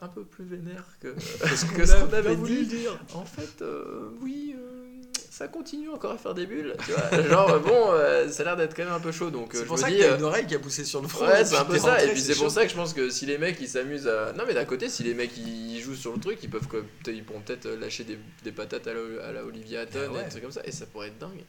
[0.00, 1.08] un peu plus vénère que,
[1.76, 2.86] que ce qu'on avait dit.
[3.14, 4.83] En fait, euh, oui, euh,
[5.36, 6.76] ça continue encore à faire des bulles.
[6.86, 9.30] Tu vois Genre, bon, euh, ça a l'air d'être quand même un peu chaud.
[9.30, 10.84] Donc, euh, C'est je pour me ça dis, t'as euh, une oreille qui a poussé
[10.84, 11.26] sur le front.
[11.26, 12.04] Ouais, c'est un peu ça.
[12.04, 14.32] Et puis c'est pour ça que je pense que si les mecs ils s'amusent à.
[14.34, 16.68] Non, mais d'un côté, si les mecs ils jouent sur le truc, ils peuvent
[17.08, 20.20] ils pourront peut-être lâcher des, des patates à la, à la Olivia Hatton Ah ouais.
[20.20, 20.62] et des trucs comme ça.
[20.66, 21.42] Et ça pourrait être dingue.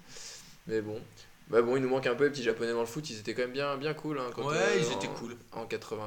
[0.65, 0.99] Mais bon.
[1.47, 3.07] Bah bon, il nous manque un peu les petits japonais dans le foot.
[3.11, 4.17] Ils étaient quand même bien, bien cool.
[4.19, 5.35] Hein, quand, Ouais, euh, ils en- étaient cool.
[5.51, 6.03] En 80,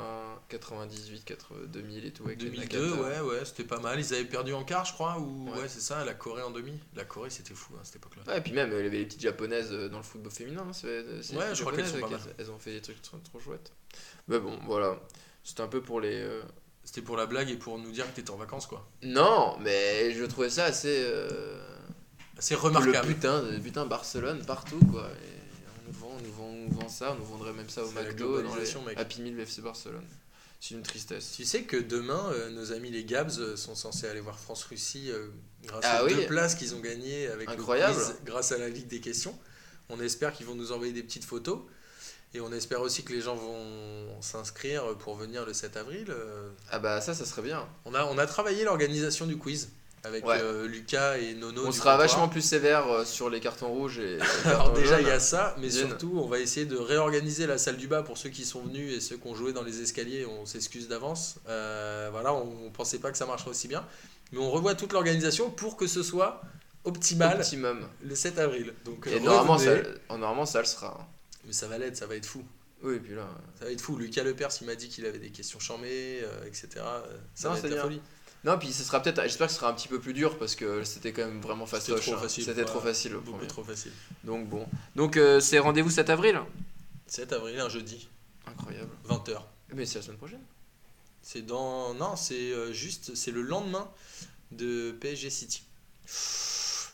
[0.49, 2.25] 98, 80, 2000 et tout.
[2.25, 3.03] Avec les 2002, Nakata.
[3.03, 4.01] ouais, ouais, c'était pas mal.
[4.01, 5.61] Ils avaient perdu en quart, je crois, ou Ouais.
[5.63, 6.73] ouais, c'est ça, la Corée en demi.
[6.97, 8.23] La Corée, c'était fou à cette époque-là.
[8.33, 10.65] Ouais, et puis même, il y avait les petites japonaises euh, dans le football féminin.
[10.69, 10.89] hein, c'est-
[11.37, 13.73] Ouais, je crois qu'elles sont pas elles- Elles ont fait des trucs trop, trop chouettes.
[14.27, 14.99] Mais bon, voilà.
[15.45, 16.21] C'était un peu pour les.
[16.21, 16.43] euh,
[16.85, 18.89] C'était pour la blague et pour nous dire que t'étais en vacances, quoi.
[19.03, 21.03] Non, mais je trouvais ça assez.
[21.05, 21.61] euh,
[22.39, 23.09] C'est Le remarquable.
[23.09, 25.09] putain, le putain Barcelone partout quoi.
[25.09, 27.69] Et on, nous vend, on, nous vend, on nous vend ça, on nous vendrait même
[27.69, 28.99] ça au McDo, dans les mec.
[28.99, 30.05] Happy Meal FC Barcelone.
[30.61, 31.35] C'est une tristesse.
[31.37, 35.11] Tu sais que demain, euh, nos amis les Gabs euh, sont censés aller voir France-Russie
[35.11, 35.29] euh,
[35.65, 36.15] grâce Ah aux oui.
[36.17, 37.97] deux places qu'ils ont gagnées avec Incroyable.
[37.97, 39.39] le quiz, grâce à la Ligue des questions.
[39.89, 41.61] On espère qu'ils vont nous envoyer des petites photos.
[42.35, 46.13] Et on espère aussi que les gens vont s'inscrire pour venir le 7 avril.
[46.71, 47.67] Ah bah ça, ça serait bien.
[47.87, 49.71] On a, on a travaillé l'organisation du quiz
[50.09, 50.39] avec Ouais.
[50.43, 51.61] euh, Lucas et Nono.
[51.67, 51.99] on sera comptoir.
[51.99, 55.11] vachement plus sévère euh, sur les cartons rouges et les Alors cartons déjà il y
[55.11, 55.87] a ça, mais Bien.
[55.87, 58.93] surtout on va essayer de réorganiser la salle du bas pour ceux qui sont venus
[58.97, 61.37] et ceux qui ont joué dans les escaliers, on s'excuse d'avance.
[61.49, 63.85] Euh, voilà, on, on pensait pas que ça marcherait aussi bien,
[64.33, 66.43] mais on revoit toute l'organisation pour que ce soit
[66.85, 67.87] optimal Optimum.
[68.03, 68.73] le 7 avril.
[68.85, 69.89] Donc Et normalement ça, revenez.
[70.11, 71.07] normalement, ça le sera.
[71.45, 72.43] mais ça va l'être, ça va être fou.
[72.83, 73.27] Oui, et puis là.
[73.59, 73.97] Ça va être fou.
[73.97, 76.69] Lucas Lepers, il m'a dit qu'il avait des questions charmées, euh, etc.
[77.35, 77.83] Ça Non, va c'est être la bien.
[77.83, 78.01] folie.
[78.45, 79.21] Non, puis ce sera peut-être.
[79.23, 81.67] J'espère que ce sera un petit peu plus dur parce que c'était quand même vraiment
[81.67, 82.07] C'était fastoche.
[82.07, 82.19] trop hein.
[82.19, 83.13] facile, C'était trop facile.
[83.13, 83.49] le Beaucoup premier.
[83.49, 83.93] trop facile.
[84.25, 84.67] Donc bon.
[84.97, 86.41] Donc euh, c'est rendez-vous 7 avril?
[87.09, 88.09] 7 avril, un jeudi,
[88.47, 88.91] Incroyable.
[89.09, 89.41] 20h.
[89.75, 90.43] Mais c'est la semaine prochaine.
[91.23, 91.95] C'est dans.
[91.95, 93.15] Non, c'est euh, juste.
[93.15, 93.91] C'est le lendemain
[94.53, 95.63] de PSG City.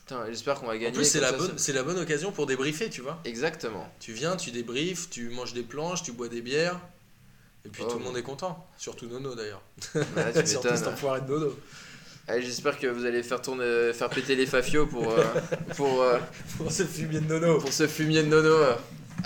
[0.01, 0.89] Putain, j'espère qu'on va gagner.
[0.89, 3.21] En plus, c'est la, bonne, c'est la bonne occasion pour débriefer, tu vois.
[3.25, 3.89] Exactement.
[4.01, 6.79] Tu viens, tu débriefes, tu manges des planches, tu bois des bières.
[7.67, 7.91] Et puis Oh.
[7.91, 8.67] tout le monde est content.
[8.77, 9.63] Surtout Nono d'ailleurs.
[9.95, 10.03] Ouais,
[10.35, 10.77] tu Surtout m'étonnes.
[10.77, 11.59] cet enfoiré de Nono.
[12.27, 15.25] Allez, J'espère que vous allez faire tourner, faire péter les fafios pour, euh,
[15.77, 16.19] pour, euh,
[16.57, 17.59] Pour ce fumier de Nono.
[17.59, 18.55] pour ce fumier de nono.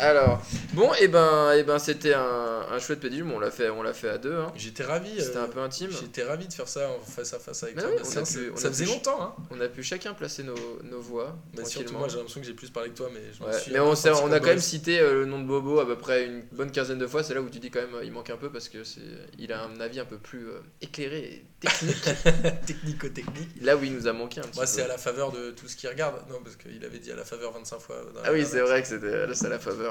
[0.01, 0.40] Alors,
[0.74, 3.92] bon, et ben, et ben c'était un, un chouette pédilume, on l'a fait, on l'a
[3.92, 4.34] fait à deux.
[4.36, 4.53] Hein.
[4.55, 5.11] J'étais ravi.
[5.20, 5.90] C'était euh, un peu intime.
[5.90, 7.90] J'étais ravi de faire ça en face à face avec Mais toi.
[7.92, 8.20] oui, Bastien.
[8.20, 9.34] on a Ça- pu- on ça a faisait pu- longtemps, hein.
[9.51, 11.36] On a pu chacun placer nos, nos voix.
[11.57, 11.99] Mais surtout, tranquillement.
[11.99, 13.78] moi j'ai l'impression que j'ai plus parlé que toi, mais je m'en Ouais, suis mais
[13.78, 13.88] un peu
[14.22, 16.70] on, a quand même cité euh, le nom de Bobo à peu près une bonne
[16.70, 17.22] quinzaine de fois.
[17.24, 19.01] C'est là où tu dis quand même euh, il manque un peu parce que c'est
[19.38, 22.09] il a un avis un peu plus euh, éclairé et technique.
[22.66, 23.49] Technico-technique.
[23.62, 24.70] là où il nous a manqué un petit Moi, peu.
[24.70, 26.14] c'est à la faveur de tout ce qu'il regarde.
[26.30, 27.96] Non, parce qu'il avait dit à la faveur 25 fois.
[28.14, 29.88] dans la Ah oui, c'est vrai que c'était à la faveur.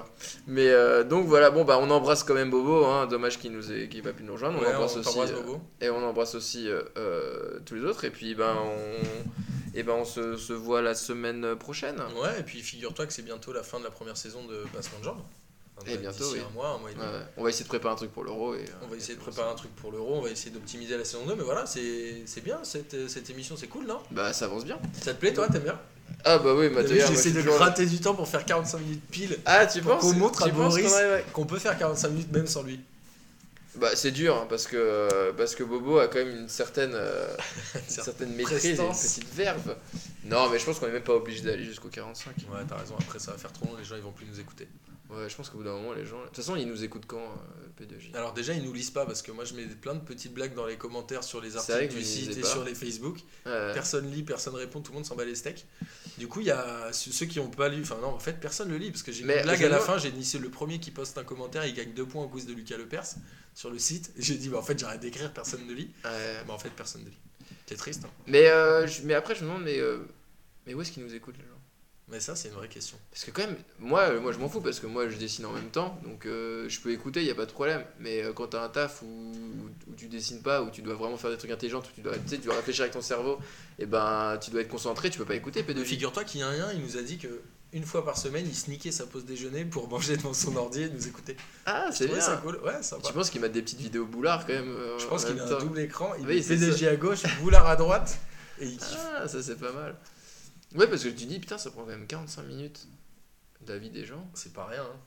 [0.47, 2.85] Mais euh, donc voilà, bon bah on embrasse quand même Bobo.
[2.85, 4.59] Hein, dommage qu'il nous ait, qu'il pas pu nous rejoindre.
[4.59, 5.61] Ouais, on embrasse on aussi euh, Bobo.
[5.81, 8.03] et on embrasse aussi euh, tous les autres.
[8.05, 11.97] Et puis ben on et ben on se, se voit la semaine prochaine.
[12.21, 14.99] Ouais, et puis figure-toi que c'est bientôt la fin de la première saison de Passement
[14.99, 15.21] de Jambes.
[15.79, 16.39] Enfin, Et bientôt, oui.
[16.39, 17.05] un mois, un mois et demi.
[17.05, 19.19] Ouais, on va essayer de préparer un truc pour l'euro et On va essayer de
[19.19, 22.23] préparer un truc pour l'euro, on va essayer d'optimiser la saison 2, mais voilà, c'est
[22.25, 23.99] c'est bien cette, cette émission, c'est cool, non?
[24.09, 24.79] Bah ça avance bien.
[24.99, 25.79] Ça te plaît, toi, t'aimes bien?
[26.25, 26.95] Ah bah oui, Mathieu.
[27.07, 30.13] J'essaie de gratter du temps pour faire 45 minutes pile, Ah tu Pour penses qu'on
[30.13, 30.93] montre à Boris.
[31.33, 32.79] qu'on peut faire 45 minutes même sans lui.
[33.75, 37.27] Bah c'est dur hein, parce que parce que Bobo a quand même une certaine euh,
[37.75, 39.75] une Certaine maîtrise et une petite verve.
[40.25, 42.29] Non mais je pense qu'on est même pas obligé d'aller jusqu'au 45.
[42.51, 44.39] Ouais, t'as raison, après ça va faire trop long, les gens ils vont plus nous
[44.39, 44.67] écouter.
[45.09, 46.19] Ouais, je pense qu'au bout d'un moment les gens.
[46.19, 48.13] De toute façon ils nous écoutent quand euh, P2J.
[48.15, 50.53] Alors déjà, ils nous lisent pas parce que moi je mets plein de petites blagues
[50.53, 52.47] dans les commentaires sur les articles du site et pas.
[52.47, 53.17] sur les Facebook.
[53.45, 53.71] Ouais.
[53.73, 55.65] Personne lit, personne répond, tout le monde s'en bat les steaks.
[56.17, 58.69] Du coup, il y a ceux qui ont pas lu, enfin non, en fait, personne
[58.69, 59.97] le lit parce que j'ai une Mais blague à la fin.
[59.97, 62.45] J'ai dit c'est le premier qui poste un commentaire, il gagne deux points au quiz
[62.45, 63.05] de Lucas Lepers
[63.53, 64.11] sur le site.
[64.17, 65.91] Et j'ai dit bah en fait j'arrête d'écrire, personne ne lit.
[66.03, 66.41] Ouais.
[66.45, 67.17] Mais en fait, personne ne lit.
[67.65, 68.03] C'est triste.
[68.05, 68.09] hein.
[68.27, 69.99] Mais euh, je- mais après je me demande mais euh,
[70.65, 71.56] mais où est-ce qu'ils nous écoutent les gens?
[72.09, 72.97] Mais ça, c'est une vraie question.
[73.11, 75.45] Parce que quand même, moi, euh, moi je m'en fous parce que moi je dessine
[75.45, 77.83] en même temps, donc euh, je peux écouter, il y a pas de problème.
[77.99, 81.17] Mais euh, quand t'as un taf où, où tu dessines pas, où tu dois vraiment
[81.17, 83.39] faire des trucs intelligents, où tu dois, tu tu dois réfléchir avec ton cerveau,
[83.77, 85.83] et ben tu dois être concentré, tu peux pas écouter Mais P2J.
[85.83, 87.41] Figure-toi qu'il y a un lien, il nous a dit que
[87.73, 90.89] une fois par semaine, il sniquait sa pause déjeuner pour manger devant son ordi et
[90.89, 91.35] nous écouter.
[91.65, 92.21] Ah, c'est bien.
[92.21, 92.57] ça cool.
[92.63, 93.05] Ouais, sympa.
[93.05, 95.39] Tu penses qu'ils mettent des petites vidéos boulards quand même euh, Je pense en qu'il
[95.39, 98.17] a un double écran, il Oui, met PDG à gauche, Boulard à droite,
[98.61, 98.97] et il kiffe.
[99.17, 99.95] Ah, ça c'est pas mal.
[100.77, 102.87] Ouais, parce que tu dis, putain, ça prend quand même 45 minutes
[103.61, 104.25] d'avis des gens.
[104.33, 104.83] C'est pas rien.
[104.83, 104.99] Hein.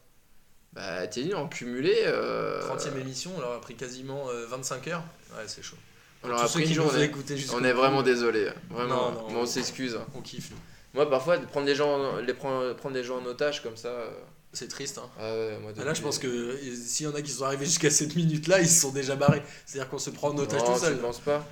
[0.73, 1.95] Bah, t'es dit en cumulé.
[2.05, 5.05] Euh, 30ème émission, on leur a pris quasiment euh, 25 heures.
[5.37, 5.77] Ouais, c'est chaud.
[6.23, 7.11] on leur a ceux pris une journée.
[7.53, 8.51] On est vraiment euh, désolé.
[8.71, 9.99] Vraiment, Non, non, on s'excuse.
[10.15, 10.57] On kiffe, nous.
[10.95, 13.89] Moi, parfois, de prendre des gens, les prendre, prendre des gens en otage comme ça.
[13.89, 14.11] euh,
[14.53, 14.99] C'est triste.
[14.99, 15.09] Hein.
[15.19, 17.65] Ah ouais, moi, Là, je pense que euh, s'il y en a qui sont arrivés
[17.73, 19.43] jusqu'à cette minute-là, ils se sont déjà barrés.
[19.67, 20.95] C'est-à-dire qu'on se prend en otage Non, tout seul.
[20.97, 21.47] Je pense pas.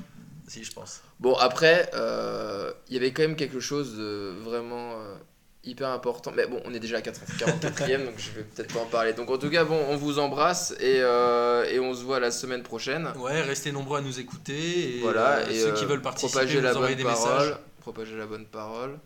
[0.49, 1.03] Si, je pense.
[1.21, 5.15] Bon, après, euh, il y avait quand même quelque chose de vraiment euh,
[5.63, 6.33] hyper important.
[6.35, 9.13] Mais bon, on est déjà à 44e, donc je vais peut-être pas en parler.
[9.13, 12.31] Donc en tout cas, bon, on vous embrasse et, euh, et on se voit la
[12.31, 13.13] semaine prochaine.
[13.19, 14.97] Ouais, restez nombreux à nous écouter.
[14.97, 17.39] Et, voilà, et ceux qui veulent participer, propager vous la bonne des parole.
[17.39, 17.57] messages.
[17.81, 18.99] Propager la bonne parole.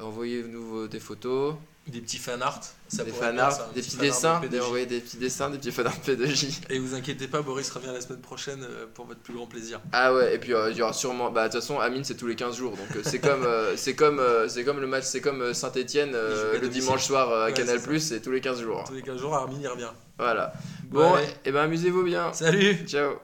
[0.00, 1.54] Envoyez-nous des photos,
[1.88, 2.60] Des petits fan art.
[2.88, 4.46] Ça des pourrait fan être bien, art, ça, un des petit petits fan dessins, de
[4.48, 4.62] des, P2J.
[4.62, 6.60] envoyer des petits dessins, des petits fan art P2J.
[6.70, 9.80] Et vous inquiétez pas, Boris revient la semaine prochaine euh, pour votre plus grand plaisir.
[9.92, 11.30] Ah ouais, et puis euh, il y aura sûrement.
[11.30, 13.76] Bah de toute façon, Amine c'est tous les 15 jours, donc euh, c'est comme, euh,
[13.76, 17.46] c'est comme, euh, c'est comme le match, c'est comme Il à le dimanche soir à
[17.46, 18.84] Ouais, Canal c'est c'est tous les 15 jours.
[18.86, 19.90] Tous les 15 jours, Armin y revient.
[20.18, 20.52] Voilà.
[20.90, 21.28] Bon, Ouais.
[21.44, 22.32] et ben amusez-vous bien.
[22.32, 23.18] Salut Ciao.